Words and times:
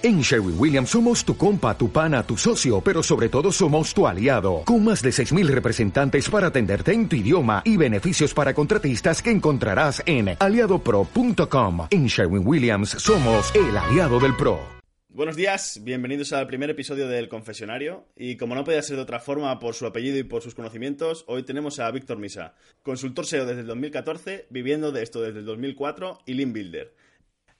En 0.00 0.20
Sherwin 0.20 0.54
Williams 0.56 0.90
somos 0.90 1.24
tu 1.24 1.36
compa, 1.36 1.76
tu 1.76 1.90
pana, 1.90 2.22
tu 2.22 2.36
socio, 2.36 2.80
pero 2.80 3.02
sobre 3.02 3.28
todo 3.28 3.50
somos 3.50 3.92
tu 3.92 4.06
aliado, 4.06 4.62
con 4.64 4.84
más 4.84 5.02
de 5.02 5.10
6.000 5.10 5.48
representantes 5.48 6.30
para 6.30 6.46
atenderte 6.46 6.92
en 6.92 7.08
tu 7.08 7.16
idioma 7.16 7.62
y 7.64 7.76
beneficios 7.76 8.32
para 8.32 8.54
contratistas 8.54 9.20
que 9.20 9.32
encontrarás 9.32 10.00
en 10.06 10.36
aliadopro.com. 10.38 11.88
En 11.90 12.06
Sherwin 12.06 12.46
Williams 12.46 12.90
somos 12.90 13.52
el 13.56 13.76
aliado 13.76 14.20
del 14.20 14.36
PRO. 14.36 14.60
Buenos 15.08 15.34
días, 15.34 15.80
bienvenidos 15.82 16.32
al 16.32 16.46
primer 16.46 16.70
episodio 16.70 17.08
del 17.08 17.28
Confesionario. 17.28 18.06
Y 18.14 18.36
como 18.36 18.54
no 18.54 18.62
podía 18.62 18.82
ser 18.82 18.94
de 18.98 19.02
otra 19.02 19.18
forma 19.18 19.58
por 19.58 19.74
su 19.74 19.84
apellido 19.84 20.16
y 20.16 20.22
por 20.22 20.42
sus 20.42 20.54
conocimientos, 20.54 21.24
hoy 21.26 21.42
tenemos 21.42 21.80
a 21.80 21.90
Víctor 21.90 22.18
Misa, 22.18 22.54
consultor 22.84 23.26
SEO 23.26 23.46
desde 23.46 23.62
el 23.62 23.66
2014, 23.66 24.46
viviendo 24.48 24.92
de 24.92 25.02
esto 25.02 25.20
desde 25.20 25.40
el 25.40 25.44
2004 25.44 26.20
y 26.24 26.34
Lean 26.34 26.52
Builder. 26.52 26.94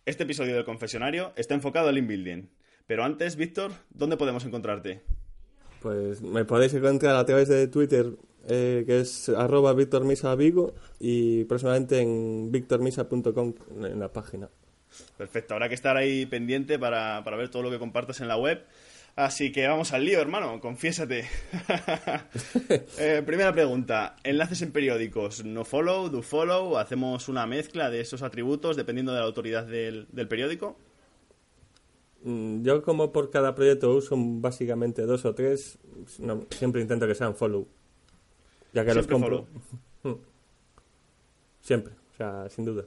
Este 0.09 0.23
episodio 0.23 0.55
del 0.55 0.65
confesionario 0.65 1.35
está 1.37 1.53
enfocado 1.53 1.91
al 1.91 1.99
inbuilding. 1.99 2.49
Pero 2.87 3.05
antes, 3.05 3.37
Víctor, 3.37 3.73
¿dónde 3.91 4.17
podemos 4.17 4.43
encontrarte? 4.47 5.03
Pues 5.83 6.23
me 6.23 6.47
podéis 6.47 6.73
encontrar 6.73 7.15
a 7.15 7.27
través 7.27 7.47
de 7.49 7.69
Twitter, 7.69 8.13
eh, 8.49 8.85
que 8.87 9.01
es 9.01 9.29
arroba 9.29 9.75
Vigo, 9.75 10.75
y 10.99 11.45
próximamente 11.45 12.01
en 12.01 12.51
victormisa.com 12.51 13.53
en 13.83 14.01
la 14.01 14.11
página. 14.11 14.49
Perfecto, 15.19 15.53
habrá 15.53 15.69
que 15.69 15.75
estar 15.75 15.99
ahí 15.99 16.25
pendiente 16.25 16.79
para, 16.79 17.23
para 17.23 17.37
ver 17.37 17.51
todo 17.51 17.65
lo 17.65 17.71
que 17.71 17.79
compartas 17.79 18.23
en 18.23 18.29
la 18.29 18.39
web. 18.39 18.65
Así 19.19 19.51
que 19.51 19.67
vamos 19.67 19.93
al 19.93 20.05
lío, 20.05 20.21
hermano, 20.21 20.61
confiésate. 20.61 21.27
Eh, 22.99 23.23
primera 23.27 23.53
pregunta, 23.53 24.17
enlaces 24.23 24.63
en 24.63 24.71
periódicos, 24.71 25.45
no 25.45 25.65
follow, 25.65 26.09
do 26.09 26.23
follow, 26.23 26.79
hacemos 26.79 27.29
una 27.29 27.45
mezcla 27.47 27.91
de 27.91 28.01
esos 28.01 28.23
atributos 28.23 28.77
dependiendo 28.77 29.13
de 29.13 29.19
la 29.19 29.27
autoridad 29.27 29.67
del, 29.67 30.07
periódico. 30.29 30.77
Mm, 32.23 32.63
yo 32.63 32.83
como 32.83 33.11
por 33.11 33.31
cada 33.31 33.57
proyecto 33.57 33.93
uso 33.93 34.15
básicamente 34.17 35.03
dos 35.03 35.25
o 35.25 35.35
tres, 35.35 35.79
siempre 36.51 36.81
intento 36.81 37.09
que 37.09 37.17
sean 37.17 37.35
follow, 37.35 37.67
ya 38.73 38.85
que 38.85 38.95
los 38.95 39.09
compro. 39.09 39.49
siempre, 41.61 41.93
o 42.13 42.17
sea, 42.17 42.49
sin 42.51 42.65
duda. 42.65 42.85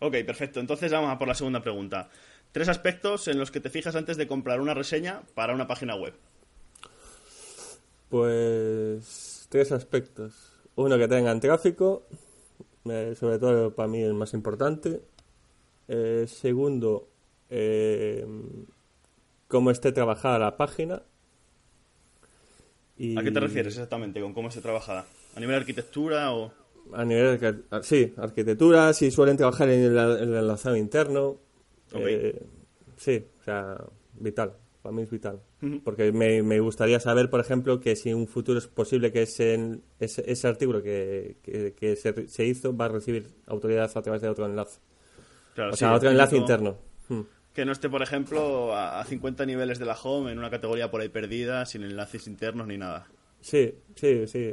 Ok, 0.00 0.16
perfecto. 0.26 0.60
Entonces 0.60 0.92
vamos 0.92 1.10
a 1.10 1.18
por 1.18 1.28
la 1.28 1.34
segunda 1.34 1.62
pregunta. 1.62 2.10
Tres 2.54 2.68
aspectos 2.68 3.26
en 3.26 3.36
los 3.36 3.50
que 3.50 3.58
te 3.58 3.68
fijas 3.68 3.96
antes 3.96 4.16
de 4.16 4.28
comprar 4.28 4.60
una 4.60 4.74
reseña 4.74 5.22
para 5.34 5.54
una 5.54 5.66
página 5.66 5.96
web. 5.96 6.14
Pues 8.08 9.48
tres 9.48 9.72
aspectos. 9.72 10.52
Uno 10.76 10.96
que 10.96 11.08
tengan 11.08 11.40
tráfico, 11.40 12.06
eh, 12.84 13.16
sobre 13.18 13.40
todo 13.40 13.74
para 13.74 13.88
mí 13.88 14.02
el 14.02 14.14
más 14.14 14.34
importante. 14.34 15.00
Eh, 15.88 16.26
segundo, 16.28 17.08
eh, 17.50 18.24
cómo 19.48 19.72
esté 19.72 19.90
trabajada 19.90 20.38
la 20.38 20.56
página. 20.56 21.02
¿A 23.16 23.22
qué 23.24 23.32
te 23.32 23.40
refieres 23.40 23.74
exactamente 23.74 24.20
con 24.20 24.32
cómo 24.32 24.46
esté 24.46 24.60
trabajada? 24.60 25.06
¿A 25.34 25.40
nivel 25.40 25.56
de 25.56 25.60
arquitectura 25.60 26.32
o...? 26.32 26.52
A 26.92 27.04
nivel 27.04 27.40
de, 27.40 27.82
sí, 27.82 28.14
arquitectura, 28.16 28.92
si 28.92 29.10
suelen 29.10 29.36
trabajar 29.36 29.68
en 29.70 29.80
el, 29.80 29.98
en 29.98 30.28
el 30.28 30.34
enlazado 30.36 30.76
interno, 30.76 31.42
eh, 31.94 32.42
sí, 32.96 33.24
o 33.40 33.44
sea, 33.44 33.76
vital. 34.14 34.54
Para 34.82 34.94
mí 34.94 35.02
es 35.02 35.10
vital. 35.10 35.40
Porque 35.82 36.12
me, 36.12 36.42
me, 36.42 36.60
gustaría 36.60 37.00
saber, 37.00 37.30
por 37.30 37.40
ejemplo, 37.40 37.80
que 37.80 37.96
si 37.96 38.10
en 38.10 38.16
un 38.16 38.28
futuro 38.28 38.58
es 38.58 38.66
posible 38.66 39.12
que 39.12 39.22
ese, 39.22 39.80
ese, 39.98 40.46
artículo 40.46 40.82
que, 40.82 41.38
que, 41.42 41.96
se, 41.96 42.44
hizo 42.44 42.76
va 42.76 42.84
a 42.84 42.88
recibir 42.88 43.30
autoridad 43.46 43.90
a 43.94 44.02
través 44.02 44.20
de 44.20 44.28
otro 44.28 44.44
enlace. 44.44 44.80
o 45.56 45.74
sea, 45.74 45.94
otro 45.94 46.10
enlace 46.10 46.36
interno. 46.36 46.76
Que 47.54 47.64
no 47.64 47.72
esté, 47.72 47.88
por 47.88 48.02
ejemplo, 48.02 48.76
a, 48.76 49.02
50 49.04 49.46
niveles 49.46 49.78
de 49.78 49.86
la 49.86 49.94
home 49.94 50.32
en 50.32 50.38
una 50.38 50.50
categoría 50.50 50.90
por 50.90 51.00
ahí 51.00 51.08
perdida, 51.08 51.64
sin 51.64 51.82
enlaces 51.82 52.26
internos 52.26 52.66
ni 52.66 52.76
nada. 52.76 53.06
Sí, 53.40 53.74
sí, 53.94 54.26
sí. 54.26 54.52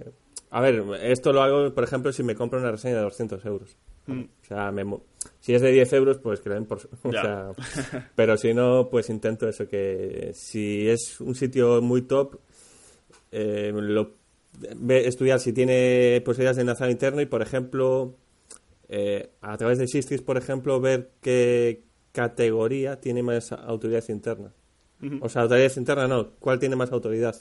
A 0.50 0.61
ver, 0.61 0.81
esto 1.02 1.33
lo 1.33 1.42
hago, 1.42 1.73
por 1.73 1.83
ejemplo, 1.83 2.14
si 2.14 2.23
me 2.23 2.36
compro 2.36 2.60
una 2.60 2.71
reseña 2.71 2.95
de 2.95 3.02
200 3.02 3.43
euros. 3.45 3.76
O 4.11 4.45
sea, 4.45 4.72
si 5.39 5.54
es 5.54 5.61
de 5.61 5.72
10 5.72 5.94
euros, 5.94 6.17
pues 6.20 6.39
que 6.42 6.49
por... 6.61 6.80
O 7.04 7.11
sea, 7.11 7.52
pero 8.16 8.38
si 8.38 8.54
no, 8.54 8.89
pues 8.89 9.10
intento 9.10 9.48
eso, 9.48 9.67
que 9.67 10.32
si 10.33 10.88
es 10.88 11.20
un 11.20 11.36
sitio 11.36 11.82
muy 11.82 12.04
top, 12.04 12.39
eh, 13.32 13.72
lo, 13.73 14.16
estudiar 14.89 15.39
si 15.39 15.54
tiene 15.54 16.22
posibilidades 16.26 16.58
de 16.58 16.61
enlazado 16.61 16.92
interno 16.92 17.22
y, 17.22 17.26
por 17.26 17.42
ejemplo, 17.42 18.16
eh, 18.89 19.32
a 19.42 19.58
través 19.58 19.77
de 19.80 19.88
Sistris, 19.88 20.22
por 20.22 20.38
ejemplo, 20.38 20.80
ver 20.80 21.11
qué 21.22 21.86
categoría 22.11 22.99
tiene 22.99 23.23
más 23.23 23.52
autoridad 23.52 24.04
interna. 24.10 24.54
O 25.22 25.30
sea, 25.30 25.43
autoridad 25.43 25.76
interna 25.78 26.08
no, 26.08 26.33
¿cuál 26.39 26.60
tiene 26.60 26.76
más 26.76 26.92
autoridad? 26.92 27.36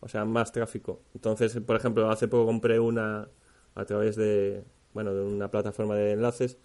O 0.00 0.08
sea, 0.08 0.26
más 0.26 0.52
tráfico. 0.52 1.00
Entonces, 1.14 1.58
por 1.60 1.76
ejemplo, 1.76 2.10
hace 2.10 2.28
poco 2.28 2.44
compré 2.44 2.78
una 2.78 3.28
a 3.74 3.84
través 3.86 4.16
de, 4.16 4.62
bueno, 4.98 5.14
de 5.14 5.22
una 5.22 5.48
plataforma 5.48 5.94
de 5.94 6.14
enlaces, 6.14 6.58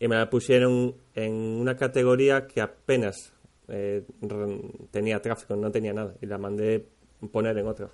y 0.00 0.08
me 0.08 0.16
la 0.16 0.30
pusieron 0.30 0.94
en 1.14 1.34
una 1.34 1.76
categoría 1.76 2.46
que 2.46 2.62
apenas 2.62 3.34
eh, 3.68 4.06
tenía 4.90 5.20
tráfico, 5.20 5.54
no 5.54 5.70
tenía 5.70 5.92
nada, 5.92 6.14
y 6.22 6.24
la 6.24 6.38
mandé 6.38 6.88
poner 7.30 7.58
en 7.58 7.66
otra. 7.66 7.90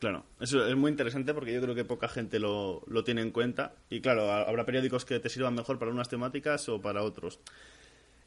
Claro, 0.00 0.24
eso 0.40 0.66
es 0.66 0.74
muy 0.74 0.90
interesante 0.90 1.32
porque 1.32 1.52
yo 1.52 1.62
creo 1.62 1.76
que 1.76 1.84
poca 1.84 2.08
gente 2.08 2.40
lo, 2.40 2.82
lo 2.88 3.04
tiene 3.04 3.22
en 3.22 3.30
cuenta, 3.30 3.76
y 3.88 4.00
claro, 4.00 4.32
habrá 4.32 4.66
periódicos 4.66 5.04
que 5.04 5.20
te 5.20 5.28
sirvan 5.28 5.54
mejor 5.54 5.78
para 5.78 5.92
unas 5.92 6.08
temáticas 6.08 6.68
o 6.68 6.80
para 6.80 7.04
otros. 7.04 7.38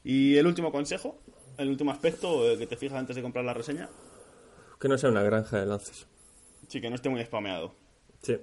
Y 0.05 0.37
el 0.37 0.47
último 0.47 0.71
consejo, 0.71 1.19
el 1.57 1.67
último 1.67 1.91
aspecto 1.91 2.49
eh, 2.49 2.57
que 2.57 2.65
te 2.65 2.77
fijas 2.77 2.97
antes 2.97 3.17
de 3.17 3.21
comprar 3.21 3.43
la 3.43 3.53
reseña. 3.53 3.89
Que 4.79 4.87
no 4.87 4.97
sea 4.97 5.09
una 5.09 5.21
granja 5.21 5.57
de 5.57 5.63
enlaces. 5.63 6.07
Sí, 6.69 6.79
que 6.79 6.89
no 6.89 6.95
esté 6.95 7.09
muy 7.09 7.21
spameado. 7.25 7.75
Sí. 8.21 8.37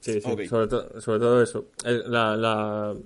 Sí, 0.00 0.20
sí, 0.20 0.46
sobre, 0.46 0.68
sobre 1.00 1.18
todo 1.18 1.42
eso. 1.42 1.66
La, 1.84 2.36
la... 2.36 2.96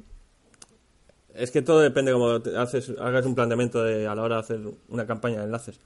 Es 1.34 1.50
que 1.50 1.62
todo 1.62 1.80
depende 1.80 2.12
como 2.12 2.30
haces, 2.56 2.94
hagas 3.00 3.26
un 3.26 3.34
planteamiento 3.34 3.82
de, 3.82 4.06
a 4.06 4.14
la 4.14 4.22
hora 4.22 4.36
de 4.36 4.40
hacer 4.40 4.60
una 4.88 5.06
campaña 5.06 5.38
de 5.38 5.44
enlaces. 5.44 5.80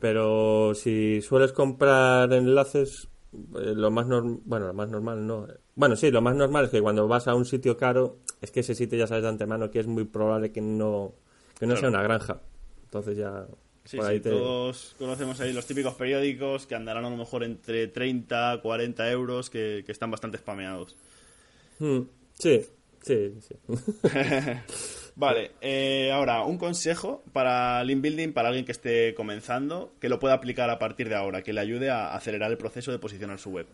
Pero 0.00 0.74
si 0.74 1.20
sueles 1.20 1.52
comprar 1.52 2.32
enlaces, 2.32 3.08
eh, 3.32 3.74
lo 3.74 3.90
más 3.90 4.06
normal, 4.06 4.40
bueno, 4.44 4.66
lo 4.66 4.74
más 4.74 4.88
normal 4.88 5.26
no. 5.26 5.46
Bueno, 5.74 5.96
sí, 5.96 6.10
lo 6.10 6.22
más 6.22 6.34
normal 6.34 6.66
es 6.66 6.70
que 6.70 6.80
cuando 6.80 7.06
vas 7.06 7.28
a 7.28 7.34
un 7.34 7.44
sitio 7.44 7.76
caro, 7.76 8.18
es 8.40 8.50
que 8.50 8.60
ese 8.60 8.74
sitio 8.74 8.98
ya 8.98 9.06
sabes 9.06 9.22
de 9.22 9.28
antemano 9.28 9.70
que 9.70 9.80
es 9.80 9.86
muy 9.86 10.04
probable 10.04 10.52
que 10.52 10.62
no, 10.62 11.14
que 11.58 11.66
no 11.66 11.76
sea 11.76 11.90
una 11.90 12.02
granja. 12.02 12.40
Entonces 12.84 13.18
ya 13.18 13.46
Sí, 13.86 13.98
sí, 14.02 14.20
todos 14.20 14.96
conocemos 14.98 15.40
ahí 15.40 15.52
los 15.52 15.64
típicos 15.64 15.94
periódicos 15.94 16.66
que 16.66 16.74
andarán 16.74 17.04
a 17.04 17.10
lo 17.10 17.16
mejor 17.16 17.44
entre 17.44 17.86
30, 17.86 18.58
40 18.60 19.10
euros, 19.12 19.48
que, 19.48 19.84
están 19.86 20.10
bastante 20.10 20.38
spameados. 20.38 20.96
Hmm, 21.78 22.00
sí, 22.36 22.66
sí, 23.02 23.34
sí. 23.40 23.54
vale, 25.14 25.52
eh, 25.60 26.10
ahora, 26.12 26.42
un 26.42 26.58
consejo 26.58 27.22
para 27.32 27.84
Lean 27.84 28.02
Building 28.02 28.32
para 28.32 28.48
alguien 28.48 28.64
que 28.64 28.72
esté 28.72 29.14
comenzando, 29.14 29.92
que 30.00 30.08
lo 30.08 30.18
pueda 30.18 30.34
aplicar 30.34 30.68
a 30.68 30.80
partir 30.80 31.08
de 31.08 31.14
ahora, 31.14 31.42
que 31.42 31.52
le 31.52 31.60
ayude 31.60 31.88
a 31.88 32.12
acelerar 32.12 32.50
el 32.50 32.58
proceso 32.58 32.90
de 32.90 32.98
posicionar 32.98 33.38
su 33.38 33.50
web. 33.50 33.68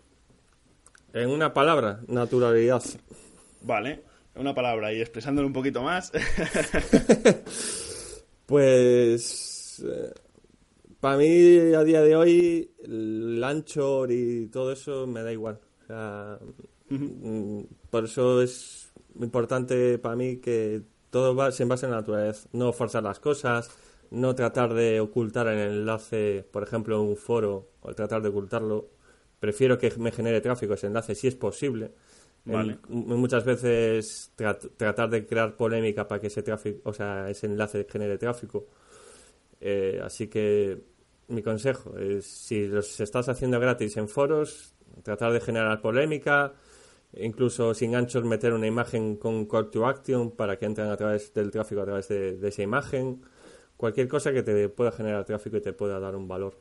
En 1.15 1.31
una 1.31 1.55
palabra, 1.55 2.01
naturalidad. 2.07 2.83
Vale, 3.63 4.03
en 4.35 4.41
una 4.43 4.55
palabra 4.55 4.93
y 4.93 5.01
expresándolo 5.01 5.47
un 5.47 5.55
poquito 5.55 5.83
más. 5.83 6.13
pues 8.47 9.52
eh, 9.83 10.13
para 11.01 11.17
mí, 11.17 11.75
a 11.75 11.83
día 11.83 12.01
de 12.01 12.15
hoy, 12.15 12.71
el 12.85 13.43
ancho 13.43 14.07
y 14.09 14.47
todo 14.47 14.71
eso 14.71 15.07
me 15.07 15.23
da 15.23 15.33
igual. 15.33 15.59
Mm, 16.89 17.63
por 17.91 18.05
eso 18.05 18.41
es 18.41 18.93
importante 19.21 19.99
para 19.99 20.15
mí 20.15 20.37
que 20.37 20.83
todo 21.11 21.35
va, 21.35 21.51
se 21.51 21.65
base 21.65 21.87
en 21.87 21.93
la 21.93 21.99
naturaleza. 21.99 22.49
No 22.53 22.73
forzar 22.73 23.03
las 23.03 23.19
cosas, 23.19 23.69
no 24.11 24.35
tratar 24.35 24.75
de 24.75 25.01
ocultar 25.01 25.49
el 25.49 25.59
enlace, 25.59 26.47
por 26.53 26.63
ejemplo, 26.63 27.03
en 27.03 27.09
un 27.09 27.17
foro, 27.17 27.71
o 27.81 27.95
tratar 27.95 28.23
de 28.23 28.29
ocultarlo. 28.29 28.91
Prefiero 29.41 29.79
que 29.79 29.91
me 29.99 30.13
genere 30.13 30.41
tráfico 30.41 30.75
ese 30.75 30.87
enlace 30.87 31.15
si 31.17 31.27
es 31.27 31.35
posible. 31.35 31.93
muchas 32.89 33.45
veces 33.45 34.33
tratar 34.77 35.11
de 35.11 35.27
crear 35.27 35.57
polémica 35.57 36.07
para 36.07 36.21
que 36.21 36.29
ese 36.29 36.43
tráfico, 36.43 36.89
o 36.89 36.93
sea, 36.93 37.29
ese 37.29 37.47
enlace 37.47 37.87
genere 37.91 38.19
tráfico 38.19 38.69
eh, 39.65 40.01
así 40.03 40.27
que 40.27 40.83
mi 41.29 41.41
consejo 41.41 41.97
es, 41.97 42.27
si 42.27 42.67
los 42.67 43.01
estás 43.01 43.29
haciendo 43.29 43.61
gratis 43.61 43.97
en 43.97 44.09
foros, 44.09 44.75
tratar 45.05 45.33
de 45.33 45.41
generar 45.41 45.81
polémica, 45.81 46.53
incluso 47.15 47.73
sin 47.73 47.95
anchos 47.95 48.25
meter 48.25 48.53
una 48.53 48.67
imagen 48.67 49.17
con 49.17 49.47
call 49.47 49.71
to 49.71 49.87
action 49.87 50.33
para 50.33 50.59
que 50.59 50.67
entren 50.67 50.89
a 50.89 50.97
través 50.97 51.33
del 51.33 51.53
tráfico, 51.53 51.81
a 51.83 51.85
través 51.85 52.09
de, 52.09 52.39
esa 52.43 52.63
imagen, 52.63 53.23
cualquier 53.77 54.09
cosa 54.09 54.33
que 54.33 54.43
te 54.43 54.69
pueda 54.69 54.91
generar 54.91 55.25
tráfico 55.25 55.57
y 55.59 55.61
te 55.61 55.73
pueda 55.73 56.01
dar 56.01 56.17
un 56.17 56.27
valor. 56.27 56.59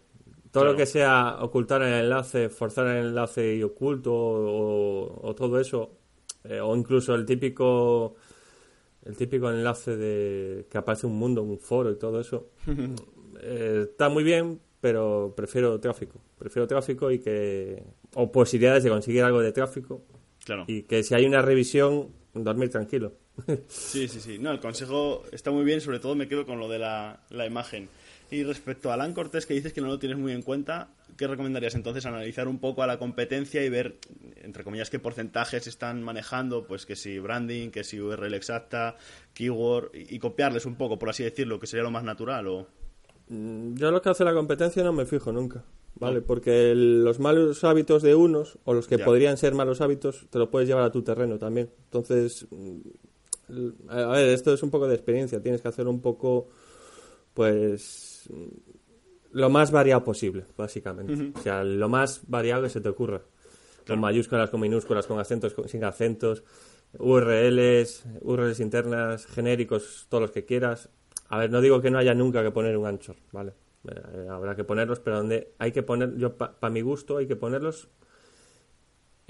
Todo 0.51 0.65
lo 0.65 0.75
que 0.75 0.85
sea 0.85 1.37
ocultar 1.39 1.81
el 1.81 1.93
enlace, 1.93 2.49
forzar 2.49 2.85
el 2.87 3.07
enlace 3.07 3.55
y 3.55 3.63
oculto 3.63 4.13
o, 4.13 5.33
todo 5.35 5.59
eso, 5.59 5.97
eh, 6.43 6.59
o 6.59 6.75
incluso 6.75 7.15
el 7.15 7.25
típico 7.25 8.15
el 9.05 9.17
típico 9.17 9.49
enlace 9.49 9.97
de 9.97 10.67
que 10.69 10.77
aparece 10.77 11.07
un 11.07 11.17
mundo, 11.17 11.43
un 11.43 11.59
foro 11.59 11.91
y 11.91 11.97
todo 11.97 12.19
eso, 12.19 12.49
eh, 13.41 13.87
está 13.91 14.09
muy 14.09 14.23
bien, 14.23 14.59
pero 14.79 15.33
prefiero 15.35 15.79
tráfico. 15.79 16.19
Prefiero 16.37 16.67
tráfico 16.67 17.11
y 17.11 17.19
que. 17.19 17.83
o 18.15 18.31
posibilidades 18.31 18.83
de 18.83 18.89
conseguir 18.89 19.23
algo 19.23 19.41
de 19.41 19.51
tráfico. 19.51 20.03
Claro. 20.43 20.65
Y 20.67 20.83
que 20.83 21.03
si 21.03 21.13
hay 21.13 21.25
una 21.25 21.41
revisión, 21.41 22.09
dormir 22.33 22.69
tranquilo. 22.69 23.13
Sí, 23.67 24.07
sí, 24.07 24.19
sí. 24.19 24.37
No, 24.39 24.51
el 24.51 24.59
consejo 24.59 25.23
está 25.31 25.51
muy 25.51 25.63
bien, 25.63 25.81
sobre 25.81 25.99
todo 25.99 26.15
me 26.15 26.27
quedo 26.27 26.45
con 26.45 26.59
lo 26.59 26.67
de 26.69 26.79
la, 26.79 27.19
la 27.29 27.45
imagen. 27.45 27.89
Y 28.29 28.43
respecto 28.43 28.89
a 28.91 28.93
Alan 28.93 29.13
Cortés, 29.13 29.45
que 29.45 29.53
dices 29.53 29.73
que 29.73 29.81
no 29.81 29.87
lo 29.87 29.99
tienes 29.99 30.17
muy 30.17 30.31
en 30.31 30.41
cuenta, 30.41 30.89
¿qué 31.17 31.27
recomendarías 31.27 31.75
entonces? 31.75 32.05
Analizar 32.05 32.47
un 32.47 32.59
poco 32.59 32.81
a 32.81 32.87
la 32.87 32.97
competencia 32.97 33.63
y 33.63 33.69
ver, 33.69 33.97
entre 34.41 34.63
comillas, 34.63 34.89
qué 34.89 34.99
porcentajes 34.99 35.67
están 35.67 36.01
manejando, 36.01 36.65
pues 36.65 36.85
que 36.85 36.95
si 36.95 37.19
branding, 37.19 37.71
que 37.71 37.83
si 37.83 37.99
URL 37.99 38.33
exacta, 38.35 38.95
keyword, 39.33 39.91
y, 39.93 40.15
y 40.15 40.19
copiarles 40.19 40.65
un 40.65 40.75
poco, 40.75 40.97
por 40.97 41.09
así 41.09 41.23
decirlo, 41.23 41.59
que 41.59 41.67
sería 41.67 41.83
lo 41.83 41.91
más 41.91 42.03
natural 42.05 42.47
o... 42.47 42.67
Mm, 43.27 43.75
Yo 43.75 43.91
lo 43.91 44.01
que 44.01 44.09
hace 44.09 44.23
la 44.23 44.33
competencia 44.33 44.81
no 44.83 44.93
me 44.93 45.05
fijo 45.05 45.31
nunca, 45.33 45.65
¿vale? 45.95 46.21
Porque 46.21 46.71
el- 46.71 47.03
los 47.03 47.19
malos 47.19 47.63
hábitos 47.65 48.01
de 48.01 48.15
unos, 48.15 48.59
o 48.63 48.73
los 48.73 48.87
que 48.87 48.97
Ya. 48.97 49.05
podrían 49.05 49.35
ser 49.37 49.55
malos 49.55 49.81
hábitos, 49.81 50.27
te 50.29 50.39
lo 50.39 50.49
puedes 50.49 50.69
llevar 50.69 50.83
a 50.85 50.91
tu 50.91 51.01
terreno 51.01 51.37
también. 51.37 51.69
Entonces, 51.85 52.47
mm, 52.49 52.79
a 53.89 54.07
ver, 54.07 54.29
esto 54.29 54.53
es 54.53 54.63
un 54.63 54.69
poco 54.71 54.87
de 54.87 54.95
experiencia. 54.95 55.41
Tienes 55.41 55.61
que 55.61 55.67
hacer 55.67 55.87
un 55.87 56.01
poco, 56.01 56.47
pues, 57.33 58.29
lo 59.31 59.49
más 59.49 59.71
variado 59.71 60.03
posible, 60.03 60.45
básicamente. 60.57 61.13
O 61.35 61.41
sea, 61.41 61.63
lo 61.63 61.89
más 61.89 62.21
variado 62.27 62.63
que 62.63 62.69
se 62.69 62.81
te 62.81 62.89
ocurra. 62.89 63.21
Con 63.87 63.99
mayúsculas, 63.99 64.49
con 64.49 64.59
minúsculas, 64.61 65.07
con 65.07 65.19
acentos, 65.19 65.53
con- 65.53 65.67
sin 65.67 65.83
acentos, 65.83 66.43
URLs, 66.99 68.03
URLs 68.21 68.59
internas, 68.59 69.25
genéricos, 69.25 70.05
todos 70.09 70.21
los 70.21 70.31
que 70.31 70.45
quieras. 70.45 70.89
A 71.29 71.37
ver, 71.37 71.49
no 71.49 71.61
digo 71.61 71.81
que 71.81 71.89
no 71.89 71.97
haya 71.97 72.13
nunca 72.13 72.43
que 72.43 72.51
poner 72.51 72.77
un 72.77 72.85
anchor, 72.85 73.15
¿vale? 73.31 73.53
Eh, 73.87 74.27
habrá 74.29 74.55
que 74.55 74.63
ponerlos, 74.63 74.99
pero 74.99 75.17
donde 75.17 75.53
hay 75.57 75.71
que 75.71 75.81
poner, 75.81 76.15
yo 76.17 76.37
para 76.37 76.69
mi 76.69 76.81
gusto 76.81 77.17
hay 77.17 77.25
que 77.27 77.35
ponerlos 77.35 77.87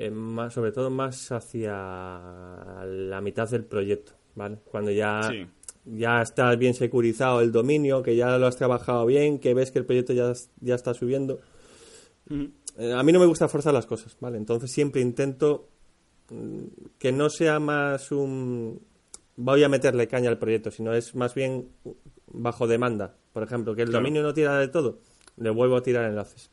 eh, 0.05 0.11
más, 0.11 0.53
sobre 0.53 0.71
todo 0.71 0.89
más 0.89 1.31
hacia 1.31 1.73
la 2.85 3.21
mitad 3.21 3.49
del 3.49 3.65
proyecto, 3.65 4.13
¿vale? 4.35 4.57
Cuando 4.65 4.91
ya, 4.91 5.21
Sí. 5.29 5.45
ya 5.85 6.21
está 6.21 6.55
bien 6.55 6.73
securizado 6.73 7.41
el 7.41 7.51
dominio, 7.51 8.01
que 8.03 8.15
ya 8.15 8.37
lo 8.37 8.47
has 8.47 8.55
trabajado 8.57 9.05
bien, 9.05 9.39
que 9.39 9.53
ves 9.53 9.71
que 9.71 9.79
el 9.79 9.85
proyecto 9.85 10.13
ya, 10.13 10.31
ya 10.59 10.75
está 10.75 10.93
subiendo. 10.93 11.39
Eh, 12.77 12.93
a 12.93 13.03
mí 13.03 13.11
no 13.11 13.19
me 13.19 13.25
gusta 13.25 13.47
forzar 13.47 13.73
las 13.73 13.85
cosas, 13.85 14.15
¿vale? 14.19 14.37
Entonces 14.37 14.71
siempre 14.71 15.01
intento 15.01 15.67
mm, 16.29 16.63
que 16.97 17.11
no 17.11 17.29
sea 17.29 17.59
más 17.59 18.11
un 18.11 18.81
voy 19.35 19.63
a 19.63 19.69
meterle 19.69 20.07
caña 20.07 20.29
al 20.29 20.37
proyecto, 20.37 20.71
sino 20.71 20.93
es 20.93 21.15
más 21.15 21.33
bien 21.33 21.69
bajo 22.27 22.67
demanda. 22.67 23.15
Por 23.33 23.43
ejemplo, 23.43 23.75
que 23.75 23.81
el 23.81 23.89
Claro. 23.89 24.01
dominio 24.03 24.23
no 24.23 24.33
tira 24.33 24.57
de 24.59 24.67
todo, 24.67 24.99
le 25.37 25.49
vuelvo 25.49 25.75
a 25.77 25.83
tirar 25.83 26.05
enlaces. 26.05 26.49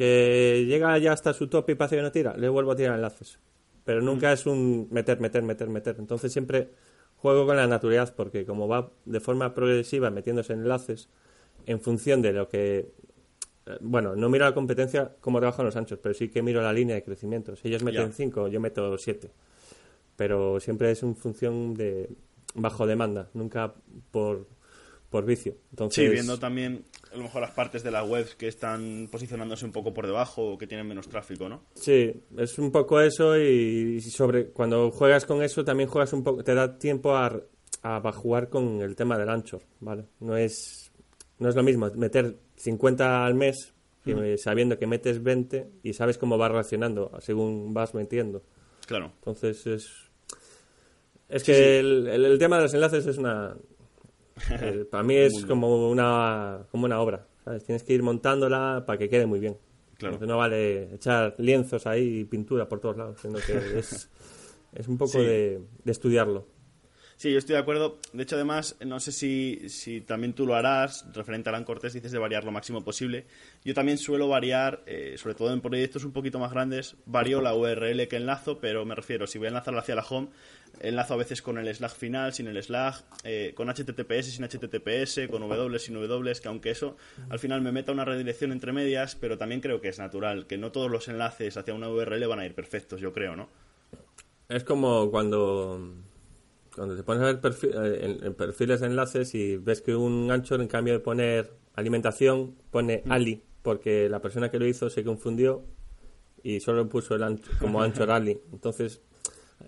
Que 0.00 0.64
llega 0.66 0.96
ya 0.96 1.12
hasta 1.12 1.34
su 1.34 1.48
tope 1.48 1.72
y 1.72 1.74
parece 1.74 1.96
que 1.96 2.00
no 2.00 2.10
tira, 2.10 2.34
le 2.34 2.48
vuelvo 2.48 2.72
a 2.72 2.76
tirar 2.76 2.94
enlaces. 2.94 3.38
Pero 3.84 4.00
nunca 4.00 4.32
es 4.32 4.46
un 4.46 4.88
meter, 4.90 5.20
meter, 5.20 5.42
meter, 5.42 5.68
meter. 5.68 5.96
Entonces 5.98 6.32
siempre 6.32 6.70
juego 7.16 7.44
con 7.44 7.56
la 7.56 7.66
naturalidad, 7.66 8.14
porque 8.14 8.46
como 8.46 8.66
va 8.66 8.90
de 9.04 9.20
forma 9.20 9.52
progresiva 9.52 10.08
metiéndose 10.10 10.54
enlaces 10.54 11.10
en 11.66 11.80
función 11.82 12.22
de 12.22 12.32
lo 12.32 12.48
que 12.48 12.92
eh, 13.66 13.76
bueno, 13.82 14.16
no 14.16 14.30
miro 14.30 14.46
la 14.46 14.54
competencia 14.54 15.12
como 15.20 15.38
trabajan 15.38 15.66
los 15.66 15.76
anchos, 15.76 15.98
pero 16.02 16.14
sí 16.14 16.30
que 16.30 16.40
miro 16.40 16.62
la 16.62 16.72
línea 16.72 16.96
de 16.96 17.04
crecimiento. 17.04 17.54
Si 17.56 17.68
ellos 17.68 17.82
meten 17.82 18.08
Ya. 18.08 18.12
5, 18.14 18.48
yo 18.48 18.58
meto 18.58 18.96
7. 18.96 19.30
Pero 20.16 20.60
siempre 20.60 20.90
es 20.92 21.02
en 21.02 21.14
función 21.14 21.74
de 21.74 22.08
bajo 22.54 22.86
demanda, 22.86 23.28
nunca 23.34 23.74
por, 24.10 24.46
por 25.10 25.26
vicio. 25.26 25.56
Entonces, 25.72 26.06
Sí, 26.06 26.10
viendo 26.10 26.38
también 26.38 26.84
a 27.12 27.16
lo 27.16 27.22
mejor 27.24 27.40
las 27.42 27.50
partes 27.52 27.82
de 27.82 27.90
la 27.90 28.04
web 28.04 28.26
que 28.36 28.46
están 28.48 29.08
posicionándose 29.10 29.64
un 29.64 29.72
poco 29.72 29.92
por 29.92 30.06
debajo 30.06 30.52
o 30.52 30.58
que 30.58 30.66
tienen 30.66 30.86
menos 30.86 31.08
tráfico, 31.08 31.48
¿no? 31.48 31.62
Sí, 31.74 32.12
es 32.38 32.58
un 32.58 32.70
poco 32.70 33.00
eso 33.00 33.36
y 33.38 34.00
sobre 34.00 34.50
cuando 34.50 34.90
juegas 34.90 35.26
con 35.26 35.42
eso 35.42 35.64
también 35.64 35.88
juegas 35.88 36.12
un 36.12 36.22
poco, 36.22 36.44
te 36.44 36.54
da 36.54 36.78
tiempo 36.78 37.16
a, 37.16 37.40
a 37.82 38.12
jugar 38.12 38.48
con 38.48 38.80
el 38.80 38.94
tema 38.94 39.18
del 39.18 39.28
ancho, 39.28 39.60
¿vale? 39.80 40.04
No 40.20 40.36
es, 40.36 40.92
no 41.38 41.48
es 41.48 41.56
lo 41.56 41.62
mismo 41.62 41.90
meter 41.96 42.36
50 42.56 43.24
al 43.26 43.34
mes 43.34 43.72
sabiendo 44.38 44.78
que 44.78 44.86
metes 44.86 45.22
20 45.22 45.68
y 45.84 45.92
sabes 45.92 46.18
cómo 46.18 46.36
va 46.38 46.48
reaccionando 46.48 47.12
según 47.20 47.72
vas 47.74 47.94
metiendo. 47.94 48.42
Claro. 48.86 49.12
Entonces 49.18 49.66
es. 49.68 49.88
Es 51.28 51.44
que 51.44 51.78
El, 51.78 52.08
el- 52.08 52.24
el 52.24 52.38
tema 52.38 52.56
de 52.56 52.62
los 52.64 52.74
enlaces 52.74 53.06
es 53.06 53.18
una. 53.18 53.56
eh, 54.60 54.84
para 54.90 55.02
mí 55.02 55.16
es 55.16 55.44
como 55.46 55.88
una, 55.90 56.66
como 56.70 56.84
una 56.86 57.00
obra. 57.00 57.26
¿sabes? 57.44 57.64
Tienes 57.64 57.82
que 57.82 57.94
ir 57.94 58.02
montándola 58.02 58.84
para 58.86 58.98
que 58.98 59.08
quede 59.08 59.26
muy 59.26 59.40
bien. 59.40 59.56
Claro. 59.98 60.14
Entonces 60.14 60.28
no 60.28 60.38
vale 60.38 60.94
echar 60.94 61.34
lienzos 61.38 61.86
ahí 61.86 62.20
y 62.20 62.24
pintura 62.24 62.68
por 62.68 62.80
todos 62.80 62.96
lados, 62.96 63.18
sino 63.20 63.38
que 63.38 63.52
es, 63.78 64.10
es 64.72 64.88
un 64.88 64.96
poco 64.98 65.12
Sí. 65.12 65.18
de, 65.18 65.60
de 65.84 65.92
estudiarlo. 65.92 66.46
Sí, 67.20 67.30
yo 67.30 67.38
estoy 67.38 67.52
de 67.52 67.60
acuerdo. 67.60 67.98
De 68.14 68.22
hecho, 68.22 68.36
además, 68.36 68.76
no 68.80 68.98
sé 68.98 69.12
si, 69.12 69.68
si 69.68 70.00
también 70.00 70.32
tú 70.32 70.46
lo 70.46 70.54
harás, 70.54 71.04
referente 71.12 71.50
a 71.50 71.52
Alan 71.52 71.64
Cortés, 71.64 71.92
dices 71.92 72.12
de 72.12 72.18
variar 72.18 72.44
lo 72.44 72.50
máximo 72.50 72.82
posible. 72.82 73.26
Yo 73.62 73.74
también 73.74 73.98
suelo 73.98 74.26
variar, 74.26 74.82
eh, 74.86 75.16
sobre 75.18 75.34
todo 75.34 75.52
en 75.52 75.60
proyectos 75.60 76.04
un 76.04 76.12
poquito 76.12 76.38
más 76.38 76.50
grandes, 76.50 76.96
varío 77.04 77.42
la 77.42 77.54
URL 77.54 78.08
que 78.08 78.16
enlazo, 78.16 78.58
pero 78.58 78.86
me 78.86 78.94
refiero, 78.94 79.26
si 79.26 79.36
voy 79.36 79.48
a 79.48 79.50
enlazarla 79.50 79.80
hacia 79.80 79.96
la 79.96 80.02
home, 80.08 80.28
enlazo 80.80 81.12
a 81.12 81.18
veces 81.18 81.42
con 81.42 81.58
el 81.58 81.74
slash 81.74 81.92
final, 81.92 82.32
sin 82.32 82.46
el 82.46 82.62
slash, 82.62 83.00
eh, 83.22 83.52
con 83.54 83.68
HTTPS, 83.68 84.32
sin 84.32 84.46
HTTPS, 84.46 85.28
con 85.28 85.46
W, 85.46 85.78
sin 85.78 85.96
W, 85.96 86.40
que 86.40 86.48
aunque 86.48 86.70
eso 86.70 86.96
al 87.28 87.38
final 87.38 87.60
me 87.60 87.70
meta 87.70 87.92
una 87.92 88.06
redirección 88.06 88.50
entre 88.50 88.72
medias, 88.72 89.14
pero 89.14 89.36
también 89.36 89.60
creo 89.60 89.82
que 89.82 89.90
es 89.90 89.98
natural, 89.98 90.46
que 90.46 90.56
no 90.56 90.72
todos 90.72 90.90
los 90.90 91.06
enlaces 91.08 91.58
hacia 91.58 91.74
una 91.74 91.90
URL 91.90 92.26
van 92.26 92.40
a 92.40 92.46
ir 92.46 92.54
perfectos, 92.54 92.98
yo 92.98 93.12
creo, 93.12 93.36
¿no? 93.36 93.50
Es 94.48 94.64
como 94.64 95.10
cuando, 95.10 95.94
cuando 96.74 96.96
te 96.96 97.02
pones 97.02 97.22
a 97.22 97.26
ver 97.26 97.40
perfi- 97.40 97.72
eh, 97.74 98.04
en, 98.04 98.24
en 98.24 98.34
perfiles 98.34 98.80
de 98.80 98.86
enlaces 98.86 99.34
y 99.34 99.56
ves 99.56 99.80
que 99.82 99.94
un 99.94 100.30
ancho, 100.30 100.54
en 100.54 100.68
cambio 100.68 100.94
de 100.94 101.00
poner 101.00 101.50
alimentación, 101.74 102.54
pone 102.70 103.02
Ali, 103.08 103.42
porque 103.62 104.08
la 104.08 104.20
persona 104.20 104.50
que 104.50 104.58
lo 104.58 104.66
hizo 104.66 104.88
se 104.90 105.02
confundió 105.04 105.62
y 106.42 106.60
solo 106.60 106.88
puso 106.88 107.14
el 107.14 107.22
ancho, 107.22 107.50
como 107.60 107.82
ancho 107.82 108.04
Ali. 108.10 108.38
Entonces, 108.52 109.00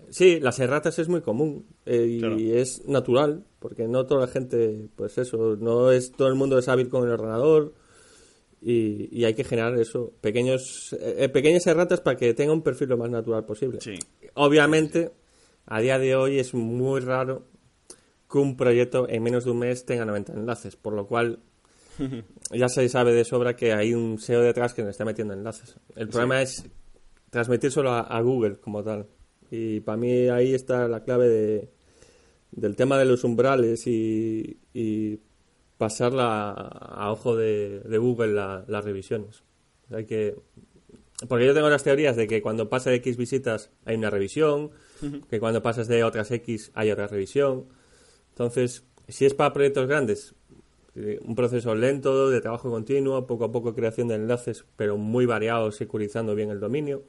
sí, 0.09 0.39
las 0.39 0.59
erratas 0.59 0.97
es 0.99 1.07
muy 1.09 1.21
común 1.21 1.65
eh, 1.85 2.19
y 2.37 2.51
es 2.53 2.85
natural, 2.87 3.43
porque 3.59 3.87
no 3.87 4.05
toda 4.05 4.21
la 4.21 4.27
gente, 4.27 4.87
pues 4.95 5.17
eso, 5.17 5.55
no 5.59 5.91
es 5.91 6.11
todo 6.11 6.27
el 6.29 6.35
mundo 6.35 6.57
es 6.57 6.67
hábil 6.67 6.89
con 6.89 7.03
el 7.03 7.11
ordenador. 7.13 7.73
Y, 8.65 9.09
y 9.11 9.25
hay 9.25 9.33
que 9.33 9.43
generar 9.43 9.77
eso, 9.77 10.13
pequeños, 10.21 10.95
eh, 10.97 11.27
pequeñas 11.27 11.67
erratas 11.67 11.99
para 11.99 12.15
que 12.15 12.33
tenga 12.33 12.53
un 12.53 12.61
perfil 12.61 12.87
lo 12.89 12.97
más 12.97 13.09
natural 13.09 13.43
posible. 13.45 13.81
Sí. 13.81 13.95
Obviamente, 14.35 15.11
a 15.65 15.79
día 15.81 15.97
de 15.99 16.15
hoy 16.15 16.39
es 16.39 16.53
muy 16.53 16.99
raro 17.01 17.47
que 18.31 18.37
un 18.39 18.57
proyecto 18.57 19.07
en 19.09 19.23
menos 19.23 19.45
de 19.45 19.51
un 19.51 19.59
mes 19.59 19.85
tenga 19.85 20.05
90 20.05 20.33
enlaces, 20.33 20.75
por 20.75 20.93
lo 20.93 21.07
cual 21.07 21.39
ya 22.51 22.67
se 22.69 22.87
sabe 22.89 23.13
de 23.13 23.23
sobra 23.23 23.55
que 23.55 23.73
hay 23.73 23.93
un 23.93 24.17
SEO 24.19 24.41
detrás 24.41 24.73
que 24.73 24.83
le 24.83 24.89
está 24.89 25.05
metiendo 25.05 25.33
enlaces. 25.33 25.75
El 25.95 26.07
problema 26.09 26.41
es 26.41 26.65
transmitírselo 27.29 27.91
a, 27.91 28.01
a 28.01 28.21
Google 28.21 28.57
como 28.57 28.83
tal. 28.83 29.07
Y 29.51 29.79
para 29.81 29.97
mí 29.97 30.29
ahí 30.29 30.53
está 30.53 30.87
la 30.87 31.03
clave 31.03 31.27
de, 31.29 31.69
del 32.51 32.75
tema 32.75 32.97
de 32.97 33.05
los 33.05 33.23
umbrales 33.23 33.85
y, 33.85 34.59
y 34.73 35.19
pasarla 35.77 36.49
a, 36.51 37.05
a 37.05 37.11
ojo 37.11 37.35
de, 37.35 37.79
de 37.81 37.97
Google 37.99 38.33
la- 38.33 38.65
las 38.67 38.83
revisiones. 38.83 39.43
Hay 39.91 40.05
que 40.05 40.35
porque 41.27 41.45
yo 41.45 41.53
tengo 41.53 41.69
las 41.69 41.83
teorías 41.83 42.15
de 42.15 42.27
que 42.27 42.41
cuando 42.41 42.69
pasa 42.69 42.89
de 42.89 42.97
X 42.97 43.17
visitas 43.17 43.69
hay 43.85 43.95
una 43.95 44.09
revisión, 44.09 44.71
que 45.29 45.39
cuando 45.39 45.61
pasas 45.61 45.87
de 45.87 46.03
otras 46.03 46.31
X 46.31 46.71
hay 46.73 46.91
otra 46.91 47.07
revisión. 47.07 47.65
Entonces, 48.29 48.83
si 49.07 49.25
es 49.25 49.33
para 49.33 49.53
proyectos 49.53 49.87
grandes, 49.87 50.33
eh, 50.95 51.19
un 51.23 51.35
proceso 51.35 51.75
lento, 51.75 52.29
de 52.29 52.41
trabajo 52.41 52.69
continuo, 52.69 53.25
poco 53.27 53.45
a 53.45 53.51
poco 53.51 53.73
creación 53.75 54.07
de 54.07 54.15
enlaces, 54.15 54.65
pero 54.75 54.97
muy 54.97 55.25
variado, 55.25 55.71
securizando 55.71 56.35
bien 56.35 56.49
el 56.51 56.59
dominio. 56.59 57.03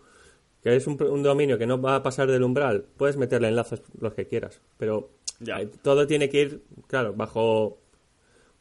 Que 0.63 0.75
es 0.77 0.87
un, 0.87 1.01
un 1.03 1.23
dominio 1.23 1.59
que 1.59 1.67
no 1.67 1.81
va 1.81 1.97
a 1.97 2.03
pasar 2.03 2.31
del 2.31 2.43
umbral, 2.43 2.87
puedes 2.97 3.17
meterle 3.19 3.49
enlaces 3.49 3.83
los 4.01 4.15
que 4.15 4.27
quieras, 4.27 4.61
pero 4.79 5.11
Ya. 5.41 5.61
eh, 5.61 5.69
todo 5.83 6.07
tiene 6.07 6.29
que 6.31 6.41
ir, 6.41 6.63
claro, 6.87 7.13
bajo 7.15 7.79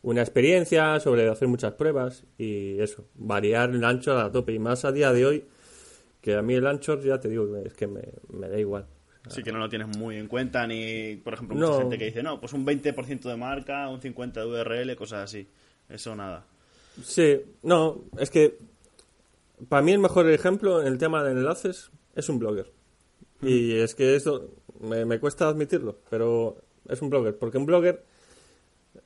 una 0.04 0.22
experiencia 0.22 1.00
sobre 1.00 1.28
hacer 1.28 1.48
muchas 1.48 1.74
pruebas 1.74 2.24
y 2.38 2.80
eso, 2.80 3.06
variar 3.16 3.72
el 3.72 3.84
ancho 3.84 4.18
a 4.18 4.32
tope. 4.32 4.54
Y 4.54 4.60
más 4.60 4.86
a 4.86 4.92
día 4.92 5.12
de 5.12 5.26
hoy, 5.26 5.46
que 6.22 6.36
a 6.36 6.42
mí 6.42 6.54
el 6.54 6.68
ancho, 6.68 7.00
ya 7.02 7.20
te 7.20 7.30
digo, 7.30 7.58
es 7.58 7.74
que 7.74 7.88
me, 7.88 8.02
me 8.30 8.48
da 8.50 8.60
igual. 8.60 8.86
Sí 9.30 9.42
que 9.42 9.52
no 9.54 9.60
lo 9.60 9.70
tienes 9.70 9.88
muy 9.98 10.18
en 10.18 10.28
cuenta, 10.28 10.68
ni, 10.68 11.16
por 11.16 11.34
ejemplo, 11.34 11.56
mucha 11.56 11.70
No. 11.70 11.78
gente 11.80 11.98
que 11.98 12.06
dice, 12.06 12.22
no, 12.22 12.40
pues 12.42 12.52
un 12.54 12.66
20% 12.66 13.22
de 13.22 13.38
marca, 13.38 13.90
un 13.90 14.02
50% 14.02 14.34
de 14.34 14.46
URL, 14.62 14.96
cosas 14.98 15.24
así. 15.24 15.48
Eso 15.90 16.14
nada. 16.16 16.46
Sí, 17.02 17.42
no, 17.64 18.04
es 18.20 18.30
que 18.30 18.58
para 19.70 19.82
mí 19.82 19.94
el 19.94 20.00
mejor 20.00 20.30
ejemplo 20.30 20.82
en 20.82 20.88
el 20.88 20.98
tema 20.98 21.24
de 21.24 21.32
enlaces 21.32 21.90
es 22.16 22.28
un 22.30 22.40
blogger. 22.40 22.70
Y 23.42 23.78
es 23.78 23.96
que 23.96 24.16
eso 24.16 24.52
me, 24.82 25.06
me 25.06 25.20
cuesta 25.20 25.48
admitirlo, 25.48 26.00
pero 26.10 26.58
es 26.90 27.02
un 27.02 27.10
blogger, 27.10 27.38
porque 27.38 27.58
un 27.58 27.66
blogger 27.66 28.04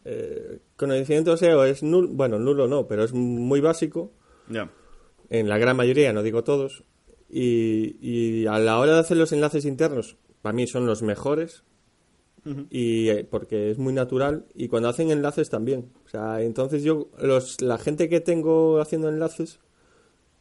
eh, 0.10 0.60
conocimiento 0.78 1.36
SEO 1.36 1.66
es 1.66 1.84
nulo, 1.84 2.08
bueno, 2.08 2.40
nulo 2.40 2.66
no, 2.70 2.88
pero 2.88 3.04
es 3.04 3.12
muy 3.12 3.60
básico. 3.60 4.14
Ya. 4.48 4.72
En 5.30 5.50
la 5.50 5.58
gran 5.58 5.76
mayoría, 5.76 6.14
no 6.14 6.24
digo 6.24 6.46
todos. 6.46 6.86
Y, 7.30 7.98
y 8.00 8.48
a 8.48 8.58
la 8.58 8.80
hora 8.80 8.94
de 8.94 9.00
hacer 9.00 9.18
los 9.18 9.34
enlaces 9.34 9.66
internos, 9.66 10.16
para 10.42 10.54
mí 10.54 10.66
son 10.66 10.86
los 10.86 11.02
mejores. 11.02 11.64
Y 12.70 13.10
eh, 13.10 13.28
porque 13.30 13.72
es 13.72 13.78
muy 13.78 13.92
natural. 13.92 14.46
Y 14.56 14.70
cuando 14.70 14.88
hacen 14.88 15.12
enlaces 15.12 15.50
también. 15.50 15.92
O 16.06 16.08
sea, 16.08 16.42
entonces 16.42 16.82
yo, 16.82 17.10
los, 17.20 17.60
la 17.60 17.78
gente 17.78 18.08
que 18.08 18.22
tengo 18.22 18.80
haciendo 18.80 19.10
enlaces, 19.10 19.60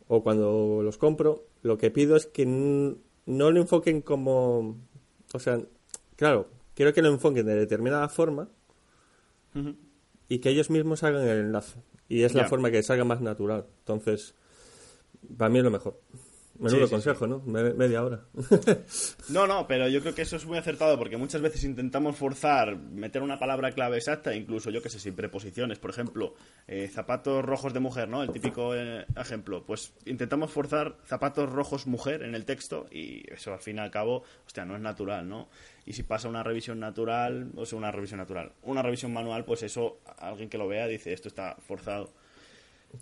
o 0.07 0.23
cuando 0.23 0.83
los 0.85 0.99
compro, 0.99 1.49
lo 1.63 1.79
que 1.79 1.91
pido 1.91 2.15
es 2.15 2.27
que 2.27 2.47
no 2.47 3.51
lo 3.51 3.61
enfoquen 3.61 4.03
como. 4.03 4.79
O 5.35 5.39
sea, 5.41 5.61
claro, 6.15 6.47
quiero 6.75 6.93
que 6.93 7.03
lo 7.03 7.09
enfoquen 7.09 7.45
de 7.45 7.57
determinada 7.57 8.09
forma 8.09 8.49
Y 10.29 10.39
que 10.39 10.51
ellos 10.51 10.71
mismos 10.71 11.03
hagan 11.03 11.23
el 11.23 11.39
enlace. 11.39 11.81
Y 12.09 12.23
es 12.23 12.35
la 12.35 12.47
forma 12.47 12.71
que 12.71 12.83
salga 12.83 13.05
más 13.05 13.21
natural. 13.21 13.67
Entonces, 13.81 14.35
para 15.37 15.49
mí 15.49 15.59
es 15.59 15.65
lo 15.65 15.71
mejor. 15.71 16.01
Menudo 16.59 16.81
Sí, 16.83 16.87
sí, 16.87 16.91
consejo, 16.91 17.27
¿no? 17.27 17.41
Me- 17.47 17.75
media 17.75 18.03
hora. 18.05 18.25
No, 19.29 19.47
no, 19.47 19.67
pero 19.67 19.89
yo 19.89 20.01
creo 20.01 20.15
que 20.15 20.23
eso 20.23 20.37
es 20.37 20.47
muy 20.47 20.57
acertado 20.59 20.97
porque 20.99 21.17
muchas 21.17 21.41
veces 21.43 21.65
intentamos 21.65 22.17
forzar, 22.17 22.77
meter 22.77 23.23
una 23.23 23.39
palabra 23.39 23.73
clave 23.73 23.97
exacta, 23.97 24.35
incluso 24.35 24.71
yo 24.71 24.81
que 24.83 24.89
sé, 24.89 24.99
sin 25.01 25.15
preposiciones. 25.15 25.79
Por 25.79 25.91
ejemplo, 25.91 26.35
eh, 26.69 26.89
zapatos 26.89 27.45
rojos 27.45 27.73
de 27.73 27.81
mujer, 27.81 28.09
¿no? 28.09 28.23
El 28.23 28.31
típico 28.31 28.75
eh, 28.75 29.05
ejemplo. 29.17 29.65
Pues 29.67 29.93
intentamos 30.05 30.51
forzar 30.53 30.97
zapatos 31.05 31.51
rojos 31.51 31.87
mujer 31.87 32.23
en 32.23 32.35
el 32.35 32.45
texto 32.45 32.87
y 32.91 33.25
eso 33.33 33.53
al 33.53 33.61
fin 33.61 33.77
y 33.77 33.81
al 33.81 33.91
cabo, 33.91 34.23
hostia, 34.47 34.65
no 34.65 34.77
es 34.77 34.81
natural, 34.81 35.29
¿no? 35.29 35.49
Y 35.85 35.93
si 35.93 36.03
pasa 36.03 36.29
una 36.29 36.43
revisión 36.43 36.81
natural, 36.81 37.51
o 37.57 37.67
sea, 37.67 37.79
una 37.79 37.91
revisión 37.91 38.19
natural, 38.19 38.53
una 38.63 38.83
revisión 38.83 39.13
manual, 39.13 39.45
pues 39.45 39.63
eso, 39.63 39.99
alguien 40.19 40.49
que 40.49 40.59
lo 40.59 40.67
vea 40.69 40.87
dice, 40.87 41.13
esto 41.13 41.29
está 41.29 41.57
forzado. 41.67 42.13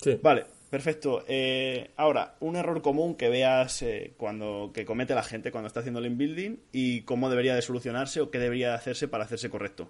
Sí. 0.01 0.19
Vale, 0.23 0.47
perfecto. 0.71 1.25
Eh, 1.29 1.93
ahora, 1.97 2.37
un 2.41 2.57
error 2.57 2.83
común 2.83 3.15
que 3.15 3.29
veas 3.29 3.83
eh, 3.83 4.15
cuando 4.17 4.71
que 4.75 4.85
comete 4.85 5.15
la 5.15 5.23
gente 5.23 5.53
cuando 5.53 5.69
está 5.69 5.81
haciendo 5.81 6.01
el 6.01 6.07
inbuilding 6.07 6.61
y 6.73 7.03
cómo 7.03 7.31
debería 7.31 7.55
de 7.55 7.63
solucionarse 7.63 8.21
o 8.21 8.31
qué 8.31 8.39
debería 8.39 8.69
de 8.69 8.75
hacerse 8.75 9.09
para 9.09 9.25
hacerse 9.25 9.51
correcto. 9.51 9.89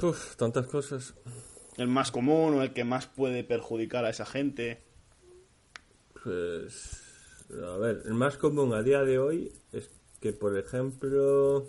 Uf, 0.00 0.36
tantas 0.36 0.66
cosas. 0.66 1.14
El 1.76 1.88
más 1.88 2.10
común 2.10 2.54
o 2.54 2.62
el 2.62 2.72
que 2.72 2.84
más 2.84 3.06
puede 3.06 3.44
perjudicar 3.44 4.04
a 4.04 4.10
esa 4.10 4.26
gente. 4.26 4.80
Pues. 6.22 7.02
A 7.50 7.78
ver, 7.78 8.02
el 8.04 8.14
más 8.14 8.36
común 8.36 8.74
a 8.74 8.82
día 8.82 9.02
de 9.02 9.18
hoy 9.18 9.52
es 9.72 9.90
que, 10.20 10.32
por 10.32 10.56
ejemplo, 10.58 11.66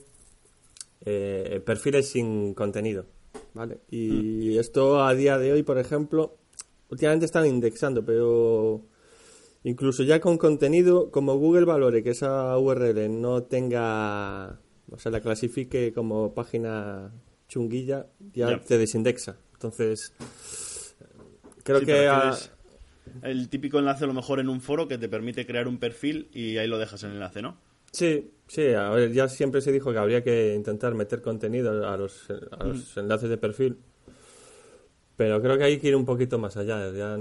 eh, 1.06 1.62
perfiles 1.66 2.10
sin 2.10 2.54
contenido. 2.54 3.06
¿Vale? 3.54 3.80
Y 3.90 4.58
esto 4.58 5.04
a 5.04 5.14
día 5.16 5.38
de 5.38 5.52
hoy, 5.54 5.64
por 5.64 5.78
ejemplo, 5.80 6.38
últimamente 6.90 7.26
están 7.26 7.46
indexando, 7.46 8.06
pero 8.06 8.82
incluso 9.64 10.04
ya 10.04 10.20
con 10.20 10.38
contenido, 10.38 11.12
como 11.12 11.36
Google 11.38 11.66
valore 11.66 12.04
que 12.04 12.12
esa 12.12 12.58
URL 12.58 13.10
no 13.22 13.44
tenga. 13.44 14.60
O 14.92 14.98
sea, 14.98 15.12
la 15.12 15.22
clasifique 15.22 15.94
como 15.94 16.34
página 16.34 17.12
chunguilla, 17.48 18.08
ya 18.34 18.60
te 18.62 18.78
desindexa. 18.78 19.38
Entonces. 19.54 20.14
Creo 21.64 21.80
Sí, 21.80 21.86
que. 21.86 22.08
a- 22.08 22.38
el 23.24 23.50
típico 23.50 23.80
enlace 23.80 24.04
a 24.04 24.08
lo 24.08 24.14
mejor 24.14 24.40
en 24.40 24.50
un 24.50 24.62
foro 24.62 24.88
que 24.88 24.98
te 25.00 25.10
permite 25.10 25.46
crear 25.46 25.68
un 25.68 25.80
perfil 25.80 26.30
y 26.32 26.58
ahí 26.58 26.68
lo 26.68 26.78
dejas 26.78 27.04
el 27.04 27.12
enlace, 27.12 27.42
¿no? 27.42 27.58
Sí, 27.92 28.32
sí, 28.48 28.68
a 28.74 28.90
ver, 28.92 29.12
ya 29.12 29.28
siempre 29.28 29.62
se 29.62 29.72
dijo 29.72 29.92
que 29.92 29.98
habría 30.00 30.24
que 30.24 30.54
intentar 30.56 30.94
meter 30.96 31.22
contenido 31.22 31.88
a 31.88 31.98
los, 31.98 32.28
a 32.52 32.64
los 32.64 32.96
enlaces 32.98 33.30
de 33.30 33.38
perfil, 33.38 33.78
pero 35.16 35.42
creo 35.42 35.58
que 35.58 35.64
hay 35.66 35.80
que 35.80 35.90
ir 35.90 35.96
un 35.96 36.06
poquito 36.06 36.38
más 36.40 36.56
allá. 36.56 36.92
Ya, 36.92 37.18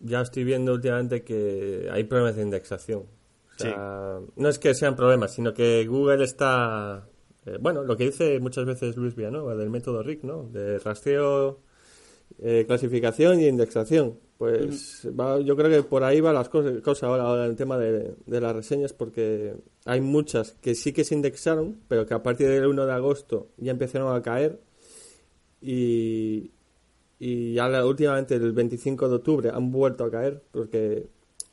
ya 0.00 0.20
estoy 0.20 0.44
viendo 0.44 0.74
últimamente 0.74 1.22
que 1.24 1.88
hay 1.90 2.04
problemas 2.04 2.36
de 2.36 2.42
indexación. 2.42 3.00
O 3.00 3.58
sea, 3.58 4.20
No 4.36 4.48
es 4.48 4.58
que 4.58 4.74
sean 4.74 4.94
problemas, 4.96 5.32
sino 5.32 5.54
que 5.54 5.86
Google 5.86 6.24
está... 6.24 7.08
eh, 7.46 7.56
bueno, 7.58 7.84
lo 7.84 7.96
que 7.96 8.04
dice 8.04 8.38
muchas 8.38 8.66
veces 8.66 8.96
Luis 8.98 9.14
Villanueva 9.16 9.54
del 9.54 9.70
método 9.70 10.02
RIC, 10.02 10.24
¿no? 10.24 10.42
De 10.50 10.78
rastreo, 10.78 11.60
eh, 12.38 12.64
clasificación 12.66 13.40
y 13.40 13.46
indexación. 13.46 14.18
Pues 14.38 15.08
va- 15.18 15.40
yo 15.40 15.56
creo 15.56 15.70
que 15.70 15.82
por 15.88 16.04
ahí 16.04 16.20
va 16.20 16.30
las 16.32 16.48
cosas, 16.50 16.80
cosas 16.82 17.04
ahora, 17.04 17.22
ahora 17.24 17.44
en 17.46 17.50
el 17.52 17.56
tema 17.56 17.78
de, 17.78 18.14
de 18.26 18.40
las 18.40 18.54
reseñas, 18.54 18.92
porque 18.92 19.54
hay 19.86 20.00
muchas 20.02 20.52
que 20.60 20.74
sí 20.74 20.92
que 20.92 21.04
se 21.04 21.14
indexaron, 21.14 21.78
pero 21.88 22.04
que 22.04 22.12
a 22.14 22.22
partir 22.22 22.48
del 22.48 22.66
1 22.66 22.84
de 22.84 22.92
agosto 22.92 23.48
ya 23.56 23.70
empezaron 23.72 24.14
a 24.14 24.20
caer 24.20 24.60
y, 25.60 26.50
y 27.18 27.54
ya 27.54 27.68
la- 27.68 27.84
últimamente 27.86 28.34
el 28.34 28.52
25 28.52 29.08
de 29.08 29.14
octubre 29.16 29.50
han 29.50 29.70
vuelto 29.72 30.04
a 30.04 30.10
caer, 30.10 30.42
porque 30.50 31.08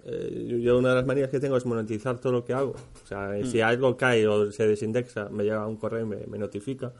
eh, 0.06 0.60
yo- 0.62 0.78
una 0.78 0.90
de 0.90 0.96
las 0.96 1.06
manías 1.06 1.30
que 1.30 1.40
tengo 1.40 1.56
es 1.56 1.66
monetizar 1.66 2.20
todo 2.20 2.34
lo 2.34 2.44
que 2.44 2.52
hago. 2.54 2.72
O 3.04 3.08
sea, 3.08 3.34
si 3.46 3.62
algo 3.62 3.96
cae 3.96 4.28
o 4.28 4.52
se 4.52 4.68
desindexa, 4.68 5.30
me 5.30 5.44
llega 5.44 5.66
un 5.66 5.78
correo 5.78 6.02
y 6.02 6.06
me, 6.10 6.28
me 6.28 6.38
notifica. 6.38 6.94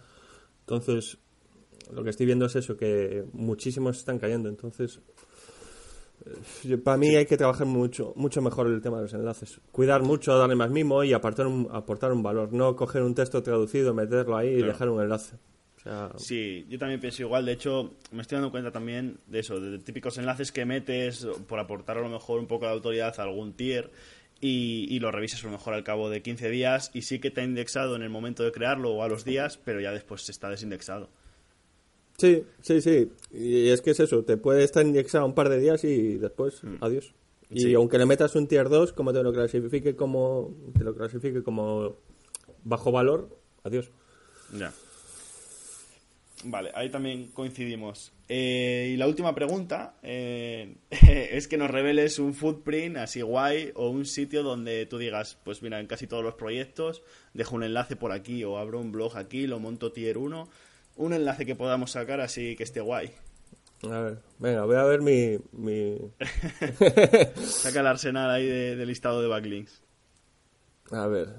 Entonces, 0.62 1.18
lo 1.94 2.02
que 2.06 2.12
estoy 2.12 2.26
viendo 2.26 2.46
es 2.46 2.56
eso, 2.56 2.78
que 2.78 3.26
muchísimos 3.34 3.98
están 3.98 4.18
cayendo. 4.20 4.48
Entonces, 4.48 5.02
para 6.84 6.98
mí 6.98 7.16
hay 7.16 7.26
que 7.26 7.38
trabajar 7.38 7.68
mucho 7.68 8.14
mucho 8.16 8.42
mejor 8.42 8.68
el 8.68 8.82
tema 8.82 8.98
de 8.98 9.04
los 9.04 9.14
enlaces. 9.14 9.60
Cuidar 9.72 10.02
mucho, 10.02 10.38
darle 10.38 10.56
más 10.56 10.70
mimo 10.72 11.04
y 11.04 11.14
aportar 11.14 11.48
un, 11.48 11.68
aportar 11.72 12.12
un 12.12 12.24
valor. 12.24 12.54
No 12.54 12.76
coger 12.76 13.02
un 13.02 13.16
texto 13.16 13.44
traducido, 13.44 13.94
meterlo 13.94 14.38
ahí 14.38 14.50
y 14.50 14.62
dejar 14.62 14.90
un 14.90 15.02
enlace. 15.02 15.36
O 15.78 15.80
sea, 15.80 16.12
Sí, 16.18 16.66
yo 16.70 16.80
también 16.80 17.02
pienso 17.02 17.24
igual. 17.24 17.46
De 17.46 17.52
hecho, 17.52 17.96
me 18.12 18.22
estoy 18.22 18.38
dando 18.38 18.52
cuenta 18.52 18.72
también 18.72 19.18
de 19.28 19.40
eso, 19.40 19.60
de 19.60 19.80
típicos 19.80 20.18
enlaces 20.18 20.52
que 20.52 20.66
metes 20.66 21.28
por 21.48 21.60
aportar 21.60 21.98
a 21.98 22.02
lo 22.02 22.10
mejor 22.10 22.40
un 22.40 22.48
poco 22.48 22.66
de 22.66 22.72
autoridad 22.72 23.14
a 23.20 23.24
algún 23.24 23.54
tier 23.54 23.92
y, 24.40 24.88
y 24.90 25.00
lo 25.00 25.12
revisas 25.12 25.44
a 25.44 25.48
lo 25.48 25.52
mejor 25.52 25.74
al 25.74 25.84
cabo 25.84 26.10
de 26.10 26.22
15 26.22 26.50
días 26.50 26.92
y 26.94 27.02
sí 27.02 27.20
que 27.20 27.32
te 27.32 27.42
ha 27.42 27.44
indexado 27.44 27.96
en 27.96 28.02
el 28.02 28.10
momento 28.10 28.44
de 28.44 28.52
crearlo 28.52 28.92
o 28.92 29.04
a 29.04 29.10
los 29.10 29.26
días, 29.26 29.58
pero 29.58 29.82
ya 29.82 29.92
después 29.92 30.30
está 30.30 30.50
desindexado. 30.50 31.10
Sí, 32.18 32.44
sí, 32.62 32.82
sí. 32.82 33.12
Y 33.32 33.70
es 33.70 33.82
que 33.82 33.92
es 33.92 34.00
eso, 34.00 34.24
te 34.24 34.38
puede 34.38 34.64
estar 34.64 34.86
indexado 34.86 35.26
un 35.26 35.34
par 35.34 35.50
de 35.50 35.60
días 35.60 35.84
y 35.84 36.18
después, 36.18 36.62
adiós. 36.82 37.14
Y 37.50 37.56
Mm. 37.56 37.68
Sí. 37.68 37.74
aunque 37.76 37.98
le 37.98 38.06
metas 38.06 38.36
un 38.36 38.48
tier 38.48 38.70
2, 38.70 38.94
como 38.94 39.14
te 39.14 39.22
lo 39.22 39.32
clasifique 39.34 39.96
como 39.96 40.56
te 40.78 40.84
lo 40.84 40.96
clasifique 40.96 41.44
como 41.44 41.98
bajo 42.64 42.92
valor, 42.92 43.30
adiós. 43.64 43.92
Ya. 44.58 44.72
Vale, 46.46 46.72
ahí 46.76 46.90
también 46.90 47.28
coincidimos. 47.28 48.12
Eh, 48.28 48.92
y 48.94 48.98
la 48.98 49.08
última 49.08 49.34
pregunta 49.34 49.96
eh, 50.04 50.76
es 51.32 51.48
que 51.48 51.58
nos 51.58 51.72
reveles 51.72 52.20
un 52.20 52.34
footprint 52.34 52.98
así 52.98 53.22
guay 53.22 53.72
o 53.76 53.90
un 53.90 54.06
sitio 54.06 54.44
donde 54.44 54.86
tú 54.86 54.98
digas, 54.98 55.38
pues 55.46 55.62
mira, 55.62 55.80
en 55.80 55.88
casi 55.88 56.06
todos 56.06 56.24
los 56.24 56.34
proyectos 56.36 57.02
dejo 57.34 57.56
un 57.56 57.64
enlace 57.64 57.96
por 57.96 58.12
aquí 58.12 58.44
o 58.44 58.58
abro 58.58 58.80
un 58.80 58.92
blog 58.92 59.16
aquí, 59.18 59.48
lo 59.48 59.60
monto 59.60 59.94
tier 59.94 60.18
1, 60.18 60.50
un 60.96 61.14
enlace 61.14 61.46
que 61.46 61.56
podamos 61.56 61.92
sacar 61.92 62.20
así 62.22 62.56
que 62.56 62.64
esté 62.64 62.82
guay. 62.82 63.12
A 63.84 64.00
ver, 64.00 64.18
venga, 64.40 64.64
voy 64.66 64.76
a 64.78 64.84
ver 64.84 65.02
mi, 65.02 65.38
mi... 65.52 65.98
Saca 67.46 67.82
el 67.82 67.88
arsenal 67.88 68.30
ahí 68.32 68.46
de, 68.46 68.76
de 68.78 68.86
listado 68.86 69.22
de 69.22 69.28
backlinks. 69.28 69.82
A 70.92 71.08
ver. 71.08 71.30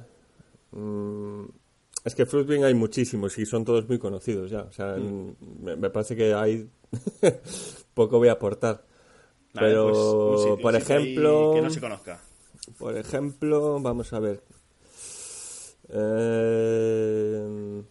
Mm, 0.72 1.44
es 2.04 2.14
que 2.14 2.26
Fruitbing 2.26 2.64
hay 2.64 2.74
muchísimos 2.74 3.38
y 3.38 3.46
son 3.46 3.64
todos 3.64 3.88
muy 3.88 3.98
conocidos 3.98 4.50
ya. 4.50 4.62
O 4.62 4.72
sea, 4.72 4.96
Mm. 4.96 5.36
me, 5.62 5.76
me 5.76 5.88
parece 5.90 6.16
que 6.16 6.34
hay 6.34 6.68
poco 7.94 8.18
voy 8.18 8.28
a 8.28 8.32
aportar. 8.32 8.84
Pero, 9.54 9.86
pues, 10.32 10.40
sitio- 10.42 10.58
por 10.60 10.74
ejemplo, 10.74 11.52
Que 11.54 11.62
no 11.62 11.70
se 11.70 11.80
conozca. 11.80 12.20
por 12.76 12.96
ejemplo, 12.98 13.80
vamos 13.80 14.12
a 14.12 14.18
ver. 14.18 14.42
Eh, 15.88 17.82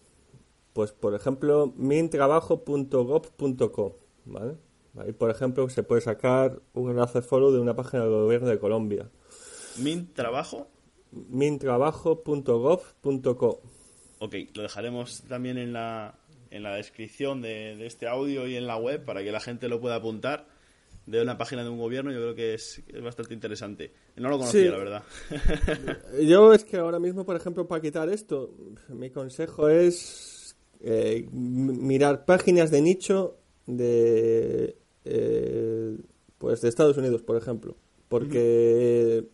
pues, 0.74 0.92
por 0.92 1.14
ejemplo, 1.14 1.72
mintrabajo.gov.co, 1.76 3.98
¿vale? 4.26 4.56
Ahí, 4.96 5.12
por 5.12 5.30
ejemplo, 5.30 5.68
se 5.70 5.82
puede 5.82 6.02
sacar 6.02 6.60
un 6.74 6.90
enlace 6.90 7.22
follow 7.22 7.50
de 7.50 7.58
una 7.60 7.74
página 7.74 8.02
del 8.04 8.12
gobierno 8.12 8.48
de 8.48 8.58
Colombia. 8.58 9.08
Mint 9.78 10.12
trabajo. 10.14 10.68
mintrabajo.gov.co. 11.12 13.62
Ok, 14.20 14.34
lo 14.54 14.62
dejaremos 14.62 15.22
también 15.28 15.58
en 15.58 15.72
la, 15.72 16.14
en 16.50 16.62
la 16.62 16.74
descripción 16.76 17.42
de, 17.42 17.76
de 17.76 17.86
este 17.86 18.06
audio 18.06 18.46
y 18.46 18.56
en 18.56 18.66
la 18.66 18.76
web 18.76 19.04
para 19.04 19.22
que 19.22 19.32
la 19.32 19.40
gente 19.40 19.68
lo 19.68 19.80
pueda 19.80 19.96
apuntar. 19.96 20.46
De 21.06 21.20
una 21.20 21.36
página 21.36 21.62
de 21.62 21.68
un 21.68 21.76
gobierno, 21.78 22.10
yo 22.12 22.16
creo 22.18 22.34
que 22.34 22.54
es, 22.54 22.82
es 22.88 23.02
bastante 23.02 23.34
interesante. 23.34 23.92
No 24.16 24.30
lo 24.30 24.38
conocía, 24.38 24.62
Sí. 24.62 24.68
la 24.68 24.78
verdad. 24.78 25.02
Yo 26.22 26.54
es 26.54 26.64
que 26.64 26.78
ahora 26.78 26.98
mismo, 26.98 27.26
por 27.26 27.36
ejemplo, 27.36 27.68
para 27.68 27.82
quitar 27.82 28.08
esto, 28.08 28.54
mi 28.88 29.10
consejo 29.10 29.68
es 29.68 30.33
eh, 30.86 31.28
mirar 31.32 32.26
páginas 32.26 32.70
de 32.70 32.82
nicho 32.82 33.36
de 33.66 34.76
eh, 35.04 35.96
pues 36.38 36.60
de 36.60 36.68
Estados 36.68 36.98
Unidos, 36.98 37.22
por 37.22 37.36
ejemplo, 37.36 37.74
porque 38.08 39.26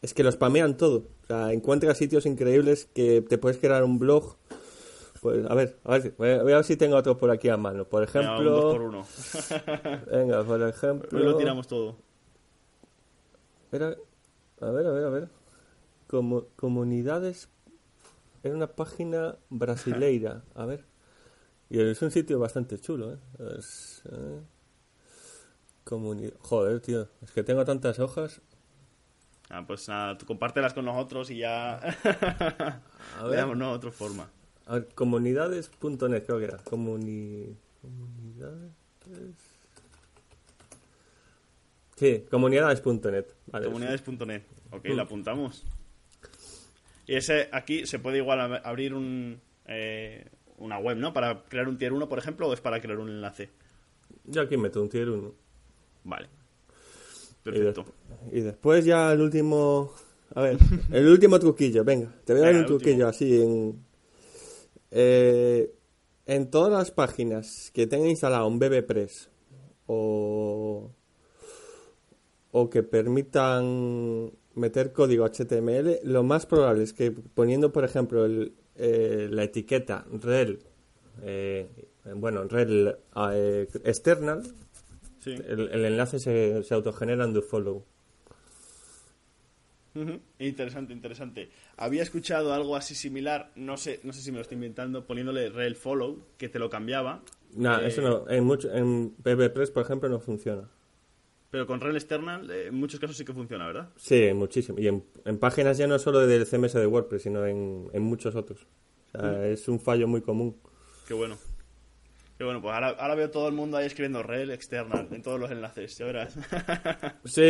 es 0.00 0.14
que 0.14 0.22
lo 0.22 0.32
spamean 0.32 0.76
todo. 0.76 1.08
O 1.24 1.26
sea, 1.26 1.52
encuentras 1.52 1.98
sitios 1.98 2.24
increíbles 2.24 2.88
que 2.94 3.20
te 3.20 3.36
puedes 3.36 3.58
crear 3.58 3.84
un 3.84 3.98
blog 3.98 4.36
Pues 5.20 5.44
a 5.48 5.54
ver, 5.54 5.76
a 5.84 5.98
ver, 5.98 6.14
voy 6.16 6.30
a, 6.30 6.42
voy 6.42 6.52
a 6.52 6.56
ver 6.56 6.64
si 6.64 6.76
tengo 6.76 6.96
otro 6.96 7.18
por 7.18 7.30
aquí 7.30 7.50
a 7.50 7.58
mano. 7.58 7.84
Por 7.84 8.10
Venga, 8.10 8.20
un 8.20 8.36
ejemplo, 8.38 8.50
dos 8.50 8.74
por 8.74 8.82
uno. 8.82 9.06
venga, 10.10 10.44
por 10.44 10.62
ejemplo, 10.62 11.18
Hoy 11.18 11.24
lo 11.24 11.36
tiramos 11.36 11.66
todo. 11.68 11.96
A 13.70 13.76
ver, 13.76 13.82
a 14.60 14.70
ver, 14.70 15.04
a 15.04 15.10
ver. 15.10 15.28
Como, 16.06 16.46
comunidades. 16.56 17.50
Era 18.42 18.54
una 18.54 18.68
página 18.68 19.36
brasileira. 19.50 20.42
A 20.54 20.64
ver. 20.66 20.84
Y 21.68 21.80
es 21.80 22.00
un 22.02 22.10
sitio 22.10 22.38
bastante 22.38 22.78
chulo, 22.78 23.12
¿eh? 23.14 23.18
Es, 23.58 24.02
eh, 24.10 24.40
comuni- 25.84 26.32
Joder, 26.40 26.80
tío. 26.80 27.08
Es 27.22 27.30
que 27.32 27.42
tengo 27.42 27.64
tantas 27.64 27.98
hojas. 27.98 28.40
Ah, 29.50 29.64
pues 29.66 29.88
nada, 29.88 30.16
tú 30.16 30.26
compártelas 30.26 30.72
con 30.74 30.84
nosotros 30.84 31.30
y 31.30 31.38
ya. 31.38 31.74
A 31.76 31.80
ver. 33.24 33.30
Veamos, 33.30 33.56
no, 33.56 33.72
otra 33.72 33.90
forma. 33.90 34.30
A 34.66 34.74
ver, 34.74 34.88
comunidades.net 34.94 36.24
creo 36.24 36.38
que 36.38 36.44
era. 36.44 36.58
Comuni... 36.58 37.56
Comunidades... 37.82 38.72
Sí, 41.96 42.24
comunidades.net. 42.30 43.26
Vale, 43.46 43.66
Comunidades.net. 43.66 44.42
Ok, 44.70 44.84
Mm. 44.88 44.92
la 44.96 45.02
apuntamos. 45.02 45.64
Y 47.10 47.16
ese 47.16 47.48
aquí 47.50 47.86
se 47.86 47.98
puede 47.98 48.18
igual 48.18 48.38
ab- 48.38 48.60
abrir 48.62 48.94
un, 48.94 49.40
eh, 49.66 50.26
una 50.58 50.78
web, 50.78 50.96
¿no? 50.96 51.12
Para 51.12 51.42
crear 51.48 51.66
un 51.66 51.76
tier 51.76 51.92
1, 51.92 52.08
por 52.08 52.18
ejemplo, 52.20 52.46
o 52.48 52.52
es 52.54 52.60
para 52.60 52.80
crear 52.80 52.98
un 53.00 53.08
enlace. 53.08 53.50
Yo 54.26 54.42
aquí 54.42 54.56
meto 54.56 54.80
un 54.80 54.88
tier 54.88 55.08
1. 55.08 55.34
Vale. 56.04 56.28
Y, 56.28 57.42
Perfecto. 57.42 57.84
y 58.30 58.40
después 58.42 58.84
ya 58.84 59.12
el 59.12 59.22
último... 59.22 59.92
A 60.36 60.42
ver, 60.42 60.58
el 60.92 61.08
último 61.08 61.40
truquillo, 61.40 61.82
venga. 61.82 62.14
Te 62.24 62.32
voy 62.32 62.42
a 62.42 62.46
dar 62.46 62.54
un 62.54 62.66
truquillo 62.66 63.06
último. 63.06 63.08
así 63.08 63.42
en... 63.42 63.84
eh, 64.92 65.74
en 66.26 66.48
todas 66.48 66.72
las 66.72 66.92
páginas 66.92 67.72
que 67.74 67.88
tenga 67.88 68.06
instalado 68.06 68.46
un 68.46 68.60
BBPress 68.60 69.30
o... 69.86 70.92
o 72.52 72.70
que 72.70 72.84
permitan 72.84 74.30
meter 74.60 74.92
código 74.92 75.24
HTML, 75.24 76.00
lo 76.04 76.22
más 76.22 76.46
probable 76.46 76.84
es 76.84 76.92
que 76.92 77.10
poniendo, 77.10 77.72
por 77.72 77.84
ejemplo, 77.84 78.24
el, 78.24 78.52
eh, 78.76 79.28
la 79.30 79.44
etiqueta 79.44 80.06
rel, 80.12 80.60
eh, 81.22 81.68
bueno, 82.14 82.44
rel 82.44 82.96
eh, 83.32 83.66
external, 83.84 84.42
Sí. 85.18 85.32
el, 85.34 85.68
el 85.68 85.84
enlace 85.84 86.18
se, 86.18 86.62
se 86.62 86.72
autogenera 86.74 87.24
en 87.24 87.42
follow. 87.42 87.84
Interesante, 90.38 90.92
interesante. 90.92 91.50
Había 91.76 92.02
escuchado 92.02 92.54
algo 92.54 92.76
así 92.76 92.94
similar, 92.94 93.50
no 93.56 93.76
sé, 93.76 94.00
no 94.02 94.12
sé 94.12 94.22
si 94.22 94.30
me 94.30 94.36
lo 94.38 94.42
estoy 94.42 94.54
inventando, 94.54 95.04
poniéndole 95.06 95.50
rel 95.50 95.74
follow, 95.76 96.18
que 96.38 96.48
te 96.48 96.58
lo 96.58 96.70
cambiaba, 96.70 97.22
Nah, 97.56 97.80
Eh, 97.80 97.88
eso 97.88 98.00
no. 98.00 98.30
En, 98.30 98.44
mucho, 98.44 98.72
en 98.72 99.14
BBPress, 99.18 99.72
por 99.72 99.82
ejemplo, 99.82 100.08
no 100.08 100.20
funciona. 100.20 100.68
Pero 101.50 101.66
con 101.66 101.80
rel 101.80 101.96
external 101.96 102.50
eh, 102.50 102.68
en 102.68 102.74
muchos 102.74 103.00
casos 103.00 103.16
sí 103.16 103.24
que 103.24 103.32
funciona, 103.32 103.66
¿verdad? 103.66 103.88
Sí, 103.96 104.32
muchísimo. 104.34 104.78
Y 104.78 104.86
en, 104.88 105.04
en 105.24 105.38
páginas 105.38 105.78
ya 105.78 105.86
no 105.86 105.98
solo 105.98 106.26
del 106.26 106.46
CMS 106.46 106.74
de 106.74 106.86
WordPress, 106.86 107.22
sino 107.22 107.44
en, 107.46 107.88
en 107.92 108.02
muchos 108.02 108.34
otros. 108.36 108.66
O 109.14 109.18
sea, 109.20 109.46
es 109.46 109.66
un 109.68 109.80
fallo 109.80 110.06
muy 110.06 110.20
común. 110.22 110.56
Qué 111.08 111.14
bueno. 111.14 111.36
Qué 112.38 112.44
bueno, 112.44 112.62
pues 112.62 112.72
ahora, 112.72 112.88
ahora 112.90 113.14
veo 113.16 113.30
todo 113.30 113.48
el 113.48 113.54
mundo 113.54 113.76
ahí 113.76 113.86
escribiendo 113.86 114.22
rel 114.22 114.50
external 114.50 115.08
en 115.10 115.22
todos 115.22 115.38
los 115.38 115.50
enlaces, 115.50 115.98
ya 115.98 116.06
verás. 116.06 116.34
Sí, 117.24 117.42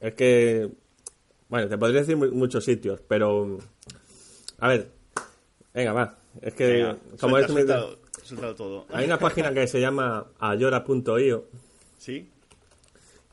es 0.00 0.14
que. 0.14 0.68
Bueno, 1.48 1.68
te 1.68 1.78
podría 1.78 2.00
decir 2.00 2.16
mu- 2.16 2.30
muchos 2.32 2.64
sitios, 2.64 3.00
pero. 3.08 3.58
A 4.58 4.68
ver. 4.68 4.90
Venga, 5.72 5.92
va. 5.92 6.18
Es 6.42 6.52
que. 6.54 6.66
Venga, 6.66 6.96
como 7.20 7.40
suelta, 7.42 7.86
es 8.20 8.28
suéltalo 8.28 8.54
todo. 8.54 8.86
Hay 8.90 9.06
una 9.06 9.18
página 9.18 9.54
que 9.54 9.66
se 9.66 9.80
llama 9.80 10.26
ayora.io 10.38 11.46
¿Sí? 11.96 12.28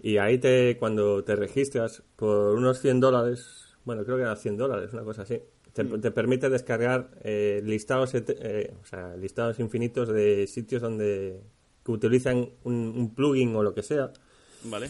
Y 0.01 0.17
ahí 0.17 0.37
te 0.37 0.77
cuando 0.77 1.23
te 1.23 1.35
registras 1.35 2.03
por 2.15 2.55
unos 2.55 2.79
100 2.79 2.99
dólares, 2.99 3.75
bueno, 3.85 4.03
creo 4.03 4.17
que 4.17 4.23
eran 4.23 4.37
100 4.37 4.57
dólares, 4.57 4.93
una 4.93 5.03
cosa 5.03 5.21
así, 5.21 5.39
te, 5.73 5.83
te 5.85 6.11
permite 6.11 6.49
descargar 6.49 7.11
eh, 7.23 7.61
listados, 7.63 8.13
eh, 8.15 8.73
o 8.81 8.85
sea, 8.85 9.15
listados 9.15 9.59
infinitos 9.59 10.09
de 10.09 10.47
sitios 10.47 10.81
donde 10.81 11.41
que 11.85 11.91
utilizan 11.91 12.49
un, 12.63 12.93
un 12.95 13.15
plugin 13.15 13.55
o 13.55 13.63
lo 13.63 13.73
que 13.73 13.83
sea 13.83 14.11
Vale. 14.65 14.89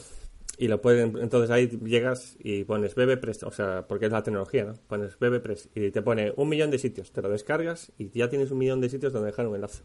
y 0.57 0.67
lo 0.67 0.81
pueden, 0.81 1.17
entonces 1.17 1.49
ahí 1.49 1.67
llegas 1.67 2.35
y 2.39 2.63
pones 2.63 2.95
BBPress, 2.95 3.43
o 3.43 3.51
sea, 3.51 3.87
porque 3.87 4.05
es 4.05 4.11
la 4.11 4.23
tecnología, 4.23 4.65
¿no? 4.65 4.73
Pones 4.87 5.17
BBPress 5.19 5.69
y 5.75 5.91
te 5.91 6.01
pone 6.01 6.33
un 6.35 6.49
millón 6.49 6.71
de 6.71 6.79
sitios, 6.79 7.11
te 7.11 7.21
lo 7.21 7.29
descargas 7.29 7.91
y 7.97 8.09
ya 8.11 8.29
tienes 8.29 8.51
un 8.51 8.57
millón 8.57 8.81
de 8.81 8.89
sitios 8.89 9.13
donde 9.13 9.27
dejar 9.27 9.47
un 9.47 9.55
enlace. 9.55 9.83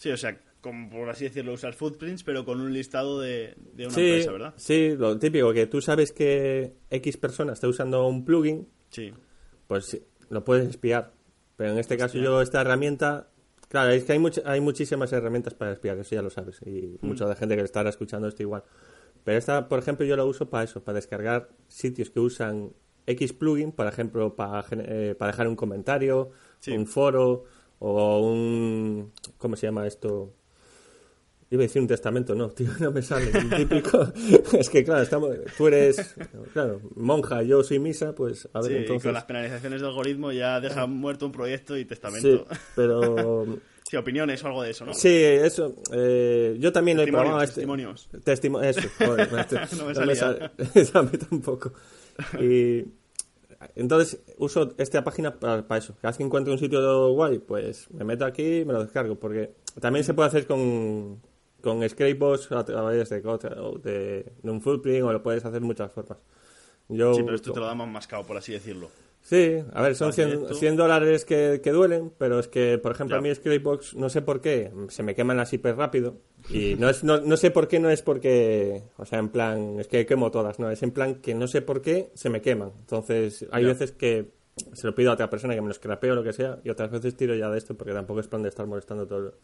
Sí, 0.00 0.10
o 0.10 0.16
sea, 0.16 0.40
como 0.62 0.88
por 0.88 1.10
así 1.10 1.24
decirlo, 1.24 1.52
usar 1.52 1.74
footprints, 1.74 2.24
pero 2.24 2.46
con 2.46 2.58
un 2.58 2.72
listado 2.72 3.20
de, 3.20 3.54
de 3.74 3.84
una 3.84 3.94
sí, 3.94 4.00
empresa, 4.00 4.32
¿verdad? 4.32 4.54
sí, 4.56 4.94
lo 4.96 5.18
típico, 5.18 5.52
que 5.52 5.66
tú 5.66 5.82
sabes 5.82 6.10
que 6.12 6.72
X 6.88 7.18
persona 7.18 7.52
está 7.52 7.68
usando 7.68 8.06
un 8.06 8.24
plugin, 8.24 8.66
Sí. 8.88 9.12
pues 9.66 9.84
sí, 9.84 10.02
lo 10.30 10.42
puedes 10.42 10.66
espiar. 10.70 11.12
Pero 11.56 11.72
en 11.72 11.78
este 11.78 11.98
caso 11.98 12.16
yo 12.16 12.40
esta 12.40 12.62
herramienta, 12.62 13.28
claro, 13.68 13.90
es 13.90 14.04
que 14.04 14.12
hay, 14.12 14.18
much- 14.18 14.40
hay 14.46 14.62
muchísimas 14.62 15.12
herramientas 15.12 15.52
para 15.52 15.72
espiar, 15.72 15.98
eso 15.98 16.14
ya 16.14 16.22
lo 16.22 16.30
sabes, 16.30 16.60
y 16.64 16.96
Mm. 17.02 17.06
mucha 17.06 17.34
gente 17.36 17.54
que 17.56 17.62
estará 17.62 17.90
escuchando 17.90 18.26
esto 18.26 18.42
igual. 18.42 18.64
Pero 19.22 19.36
esta, 19.36 19.68
por 19.68 19.80
ejemplo, 19.80 20.06
yo 20.06 20.16
la 20.16 20.24
uso 20.24 20.48
para 20.48 20.64
eso, 20.64 20.82
para 20.82 20.96
descargar 20.96 21.50
sitios 21.68 22.08
que 22.08 22.20
usan 22.20 22.72
X 23.06 23.34
plugin, 23.34 23.72
por 23.72 23.86
ejemplo, 23.86 24.34
para, 24.34 24.64
eh, 24.70 25.14
para 25.18 25.32
dejar 25.32 25.46
un 25.46 25.56
comentario, 25.56 26.30
Sí. 26.58 26.72
un 26.72 26.86
foro 26.86 27.44
o 27.80 28.20
un... 28.20 29.12
¿Cómo 29.38 29.56
se 29.56 29.66
llama 29.66 29.86
esto? 29.86 30.32
Iba 31.52 31.62
a 31.62 31.66
decir 31.66 31.82
un 31.82 31.88
testamento, 31.88 32.34
no, 32.36 32.48
tío, 32.52 32.68
no 32.78 32.92
me 32.92 33.02
sale. 33.02 33.32
Un 33.36 33.50
típico. 33.50 34.06
es 34.56 34.70
que, 34.70 34.84
claro, 34.84 35.02
estamos, 35.02 35.30
tú 35.58 35.66
eres, 35.66 36.14
claro, 36.52 36.80
monja, 36.94 37.42
yo 37.42 37.64
soy 37.64 37.80
misa, 37.80 38.14
pues 38.14 38.48
a 38.52 38.60
ver, 38.60 38.68
Sí, 38.70 38.74
y 38.74 38.76
entonces. 38.82 39.02
con 39.02 39.14
las 39.14 39.24
penalizaciones 39.24 39.80
de 39.80 39.86
algoritmo 39.88 40.30
ya 40.30 40.60
deja 40.60 40.86
muerto 40.86 41.26
un 41.26 41.32
proyecto 41.32 41.76
y 41.76 41.84
testamento. 41.84 42.46
Sí, 42.48 42.56
pero. 42.76 43.46
Sí, 43.90 43.96
opiniones 43.96 44.44
o 44.44 44.46
algo 44.46 44.62
de 44.62 44.70
eso, 44.70 44.86
¿no? 44.86 44.94
Sí, 44.94 45.08
eso. 45.12 45.74
eh, 45.92 46.56
yo 46.60 46.70
también 46.70 46.96
lo 46.96 47.02
he 47.02 47.06
Testimonios, 47.06 47.26
probado. 47.28 47.42
Este, 47.42 47.54
testimonios. 47.56 48.08
Testimo- 48.24 48.62
eso, 48.62 48.80
joder, 49.04 49.28
este- 49.40 49.76
No 49.76 49.86
me 49.86 49.94
no 49.94 50.06
me 50.06 50.14
salía. 50.14 50.52
sale. 50.84 50.90
a 50.94 51.02
mí 51.02 51.18
tampoco. 51.18 51.72
Y. 52.40 52.84
Entonces, 53.74 54.22
uso 54.38 54.74
esta 54.78 55.04
página 55.04 55.38
para, 55.38 55.66
para 55.66 55.78
eso. 55.78 55.94
Cada 55.96 56.10
vez 56.10 56.18
que 56.18 56.24
encuentro 56.24 56.52
un 56.52 56.58
sitio 56.58 57.12
guay, 57.12 57.38
pues 57.38 57.90
me 57.90 58.04
meto 58.04 58.24
aquí 58.24 58.60
y 58.60 58.64
me 58.64 58.72
lo 58.72 58.82
descargo. 58.82 59.16
Porque 59.16 59.54
también 59.80 60.04
se 60.04 60.14
puede 60.14 60.28
hacer 60.28 60.46
con, 60.46 61.20
con 61.62 61.86
Scrapebox 61.86 62.52
a 62.52 62.64
través 62.64 63.10
de, 63.10 63.20
de, 63.20 64.32
de 64.42 64.50
un 64.50 64.60
footprint 64.60 65.04
o 65.04 65.12
lo 65.12 65.22
puedes 65.22 65.44
hacer 65.44 65.60
de 65.60 65.66
muchas 65.66 65.92
formas. 65.92 66.18
Yo, 66.88 67.14
Sí, 67.14 67.22
pero 67.22 67.36
esto 67.36 67.52
te 67.52 67.60
lo 67.60 67.66
damos 67.66 67.88
mascado, 67.88 68.24
por 68.24 68.36
así 68.36 68.52
decirlo. 68.52 68.90
Sí, 69.22 69.58
a 69.74 69.82
ver, 69.82 69.94
son 69.94 70.06
Vale, 70.10 70.14
100, 70.14 70.28
esto- 70.30 70.54
100 70.54 70.76
dólares 70.76 71.24
que, 71.24 71.60
que 71.62 71.70
duelen, 71.72 72.10
pero 72.18 72.38
es 72.40 72.48
que, 72.48 72.78
por 72.78 72.92
ejemplo, 72.92 73.16
Ya. 73.16 73.18
a 73.18 73.22
mí 73.22 73.32
Scrapebox, 73.34 73.94
no 73.94 74.08
sé 74.08 74.22
por 74.22 74.40
qué, 74.40 74.72
se 74.88 75.02
me 75.02 75.14
queman 75.14 75.36
las 75.36 75.52
hiper 75.52 75.76
rápido. 75.76 76.16
Y 76.48 76.74
no, 76.76 76.88
es, 76.88 77.04
no, 77.04 77.20
no 77.20 77.36
sé 77.36 77.50
por 77.50 77.68
qué, 77.68 77.78
no 77.78 77.90
es 77.90 78.02
porque, 78.02 78.82
o 78.96 79.04
sea, 79.04 79.18
en 79.18 79.28
plan, 79.28 79.78
es 79.78 79.86
que 79.88 80.06
quemo 80.06 80.30
todas, 80.30 80.58
no, 80.58 80.70
es 80.70 80.82
en 80.82 80.90
plan 80.90 81.16
que 81.16 81.34
no 81.34 81.46
sé 81.46 81.62
por 81.62 81.82
qué 81.82 82.10
se 82.14 82.30
me 82.30 82.40
queman. 82.40 82.72
Entonces, 82.80 83.46
hay 83.52 83.62
Ya. 83.64 83.68
veces 83.68 83.92
que 83.92 84.30
se 84.72 84.86
lo 84.86 84.94
pido 84.94 85.10
a 85.10 85.14
otra 85.14 85.30
persona 85.30 85.54
que 85.54 85.60
me 85.60 85.68
lo 85.68 85.74
scrapee 85.74 86.10
o 86.10 86.14
lo 86.14 86.24
que 86.24 86.32
sea, 86.32 86.58
y 86.64 86.70
otras 86.70 86.90
veces 86.90 87.14
tiro 87.16 87.34
ya 87.34 87.50
de 87.50 87.58
esto 87.58 87.76
porque 87.76 87.92
tampoco 87.92 88.20
es 88.20 88.26
plan 88.26 88.42
de 88.42 88.48
estar 88.48 88.66
molestando 88.66 89.06
todo- 89.06 89.34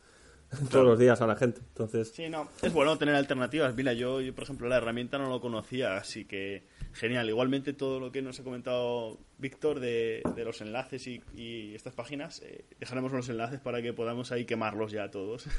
todos 0.70 0.85
los 0.85 0.98
días 0.98 1.20
a 1.20 1.26
la 1.26 1.37
gente. 1.37 1.61
Entonces, 1.61 2.12
Sí, 2.14 2.28
no, 2.28 2.48
es 2.62 2.72
bueno 2.72 2.96
tener 2.98 3.14
alternativas. 3.14 3.74
Mira, 3.74 3.92
yo, 3.92 4.20
yo, 4.20 4.35
por 4.35 4.44
ejemplo, 4.44 4.68
la 4.68 4.76
herramienta 4.76 5.18
no 5.18 5.28
lo 5.28 5.40
conocía, 5.40 5.96
así 5.96 6.24
que 6.24 6.62
genial. 6.92 7.28
Igualmente 7.28 7.72
todo 7.74 8.00
lo 8.00 8.11
que 8.12 8.22
nos 8.22 8.40
ha 8.40 8.44
comentado 8.44 9.18
Víctor 9.38 9.80
de, 9.80 10.22
de 10.35 10.44
los 10.44 10.61
enlaces 10.62 11.06
y, 11.06 11.20
y 11.35 11.74
estas 11.74 11.94
páginas, 11.94 12.40
eh, 12.42 12.64
dejaremos 12.80 13.12
los 13.12 13.28
enlaces 13.28 13.61
para 13.61 13.82
que 13.82 13.92
podamos 13.92 14.32
ahí 14.32 14.44
quemarlos 14.46 14.92
ya 14.92 15.11
todos. 15.11 15.46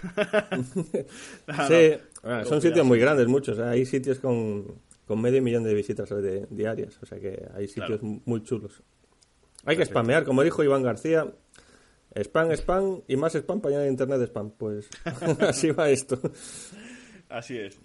Sí, 1.68 1.98
no. 2.24 2.40
Lo 2.40 2.46
son 2.46 2.62
sitios 2.62 2.86
muy 2.86 3.00
grandes, 3.00 3.28
muchos. 3.28 3.58
¿eh? 3.60 3.64
Hay 3.64 3.86
sitios 3.86 4.20
con, 4.20 4.66
con 5.06 5.22
medio 5.22 5.42
millón 5.42 5.64
de 5.64 5.74
visitas 5.74 6.10
de- 6.10 6.48
diarias, 6.50 6.98
o 7.02 7.06
sea 7.06 7.20
que 7.20 7.46
hay 7.54 7.68
sitios 7.68 8.00
Claro. 8.00 8.22
muy 8.26 8.44
chulos. 8.44 8.82
Hay 9.66 9.76
que 9.76 9.80
Perfecto. 9.82 10.00
spamear, 10.00 10.24
como 10.24 10.44
dijo 10.44 10.64
Iván 10.64 10.82
García. 10.84 11.28
Spam, 12.24 12.52
spam 12.52 13.02
y 13.08 13.16
más 13.16 13.36
spam 13.36 13.62
para 13.62 13.76
añadir 13.76 13.92
internet 13.92 14.20
de 14.20 14.26
spam. 14.26 14.52
Pues 14.52 14.90
así 15.42 15.72
va 15.72 15.90
esto. 15.90 16.20
Así 17.30 17.58
es. 17.58 17.80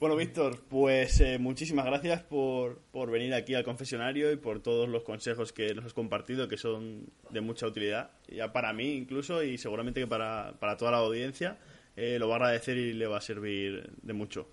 Bueno, 0.00 0.14
Víctor, 0.14 0.60
pues 0.68 1.20
eh, 1.20 1.38
muchísimas 1.38 1.84
gracias 1.84 2.22
por, 2.22 2.78
por 2.92 3.10
venir 3.10 3.34
aquí 3.34 3.54
al 3.54 3.64
confesionario 3.64 4.30
y 4.30 4.36
por 4.36 4.60
todos 4.60 4.88
los 4.88 5.02
consejos 5.02 5.52
que 5.52 5.74
nos 5.74 5.86
has 5.86 5.92
compartido, 5.92 6.46
que 6.46 6.56
son 6.56 7.06
de 7.30 7.40
mucha 7.40 7.66
utilidad, 7.66 8.12
ya 8.28 8.52
para 8.52 8.72
mí 8.72 8.94
incluso 8.94 9.42
y 9.42 9.58
seguramente 9.58 10.00
que 10.00 10.06
para, 10.06 10.54
para 10.60 10.76
toda 10.76 10.92
la 10.92 10.98
audiencia. 10.98 11.58
Eh, 11.96 12.16
lo 12.20 12.28
va 12.28 12.34
a 12.34 12.38
agradecer 12.38 12.76
y 12.76 12.92
le 12.92 13.08
va 13.08 13.18
a 13.18 13.20
servir 13.20 13.90
de 14.00 14.12
mucho. 14.12 14.46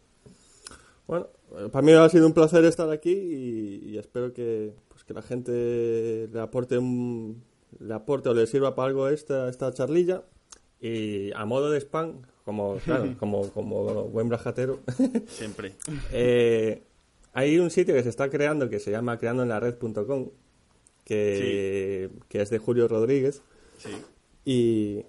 Bueno, 1.06 1.28
eh, 1.60 1.70
para 1.72 1.86
mí 1.86 1.92
ha 1.92 2.10
sido 2.10 2.26
un 2.26 2.34
placer 2.34 2.66
estar 2.66 2.90
aquí 2.90 3.12
y, 3.12 3.92
y 3.92 3.98
espero 4.00 4.34
que, 4.34 4.74
pues, 4.88 5.04
que 5.04 5.14
la 5.14 5.22
gente 5.22 6.28
le 6.34 6.40
aporte 6.40 6.80
un, 6.80 7.44
le 7.80 7.94
aporte 7.94 8.30
o 8.30 8.34
le 8.34 8.48
sirva 8.48 8.76
para 8.76 8.88
algo 8.88 9.08
esta, 9.10 9.50
esta 9.50 9.74
charlilla. 9.74 10.24
Y 10.80 11.32
a 11.34 11.46
modo 11.46 11.72
de 11.72 11.80
spam, 11.80 12.22
como, 12.44 12.78
claro, 12.78 13.16
como, 13.20 13.50
como 13.52 13.84
buen 14.10 14.30
brajatero, 14.30 14.80
Siempre. 15.28 15.74
eh, 16.12 16.84
hay 17.34 17.60
un 17.60 17.70
sitio 17.70 17.94
que 17.96 18.04
se 18.04 18.10
está 18.10 18.30
creando 18.30 18.70
que 18.70 18.80
se 18.80 18.92
llama 18.92 19.18
creandoenlared.com, 19.18 20.30
que, 21.04 22.10
que 22.30 22.42
es 22.42 22.50
de 22.50 22.58
Julio 22.60 22.88
Rodríguez. 22.88 23.42
Sí. 23.78 23.90
Y, 24.46 25.06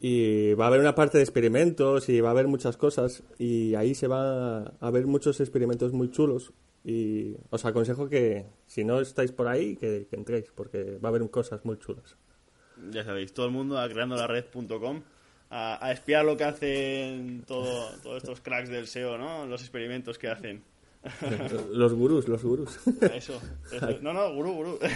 y 0.00 0.54
va 0.54 0.66
a 0.66 0.68
haber 0.68 0.80
una 0.80 0.94
parte 0.94 1.18
de 1.18 1.24
experimentos 1.24 2.08
y 2.08 2.20
va 2.20 2.28
a 2.28 2.32
haber 2.32 2.46
muchas 2.46 2.76
cosas 2.76 3.22
y 3.38 3.74
ahí 3.74 3.94
se 3.94 4.06
va 4.06 4.64
a 4.78 4.90
ver 4.90 5.06
muchos 5.06 5.40
experimentos 5.40 5.92
muy 5.92 6.10
chulos 6.10 6.52
y 6.84 7.34
os 7.50 7.64
aconsejo 7.64 8.08
que 8.08 8.44
si 8.66 8.84
no 8.84 9.00
estáis 9.00 9.32
por 9.32 9.48
ahí 9.48 9.76
que, 9.76 10.06
que 10.08 10.16
entréis 10.16 10.52
porque 10.54 10.98
va 11.02 11.08
a 11.08 11.10
haber 11.10 11.28
cosas 11.30 11.64
muy 11.64 11.78
chulas. 11.78 12.16
Ya 12.90 13.02
sabéis, 13.04 13.32
todo 13.32 13.46
el 13.46 13.52
mundo 13.52 13.78
a 13.78 13.88
creandolared.com 13.88 15.02
a, 15.50 15.86
a 15.86 15.92
espiar 15.92 16.24
lo 16.24 16.36
que 16.36 16.44
hacen 16.44 17.44
todo, 17.46 17.88
todos 18.02 18.18
estos 18.18 18.40
cracks 18.40 18.68
del 18.68 18.86
SEO, 18.86 19.16
¿no? 19.16 19.46
Los 19.46 19.62
experimentos 19.62 20.18
que 20.18 20.28
hacen. 20.28 20.62
Los 21.70 21.92
gurús, 21.92 22.28
los 22.28 22.42
gurús. 22.42 22.78
Eso, 23.14 23.40
eso. 23.70 23.98
No, 24.00 24.12
no, 24.12 24.32
gurú, 24.34 24.52
gurú. 24.52 24.78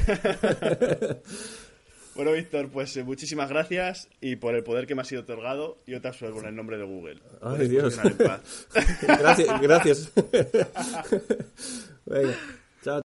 bueno, 2.19 2.33
Víctor, 2.33 2.69
pues 2.69 2.97
eh, 2.97 3.05
muchísimas 3.05 3.49
gracias 3.49 4.09
y 4.21 4.35
por 4.35 4.57
el 4.57 4.65
poder 4.65 4.89
que 4.89 4.97
me 4.97 5.03
ha 5.03 5.05
sido 5.05 5.23
otorgado, 5.23 5.79
yo 5.87 6.01
te 6.01 6.09
absuelvo 6.09 6.41
en 6.41 6.47
el 6.47 6.57
nombre 6.57 6.77
de 6.77 6.83
Google. 6.83 7.21
Ay, 7.41 7.69
Dios. 7.69 7.97
gracias. 9.03 9.61
gracias. 9.61 10.13
Venga. 12.07 12.35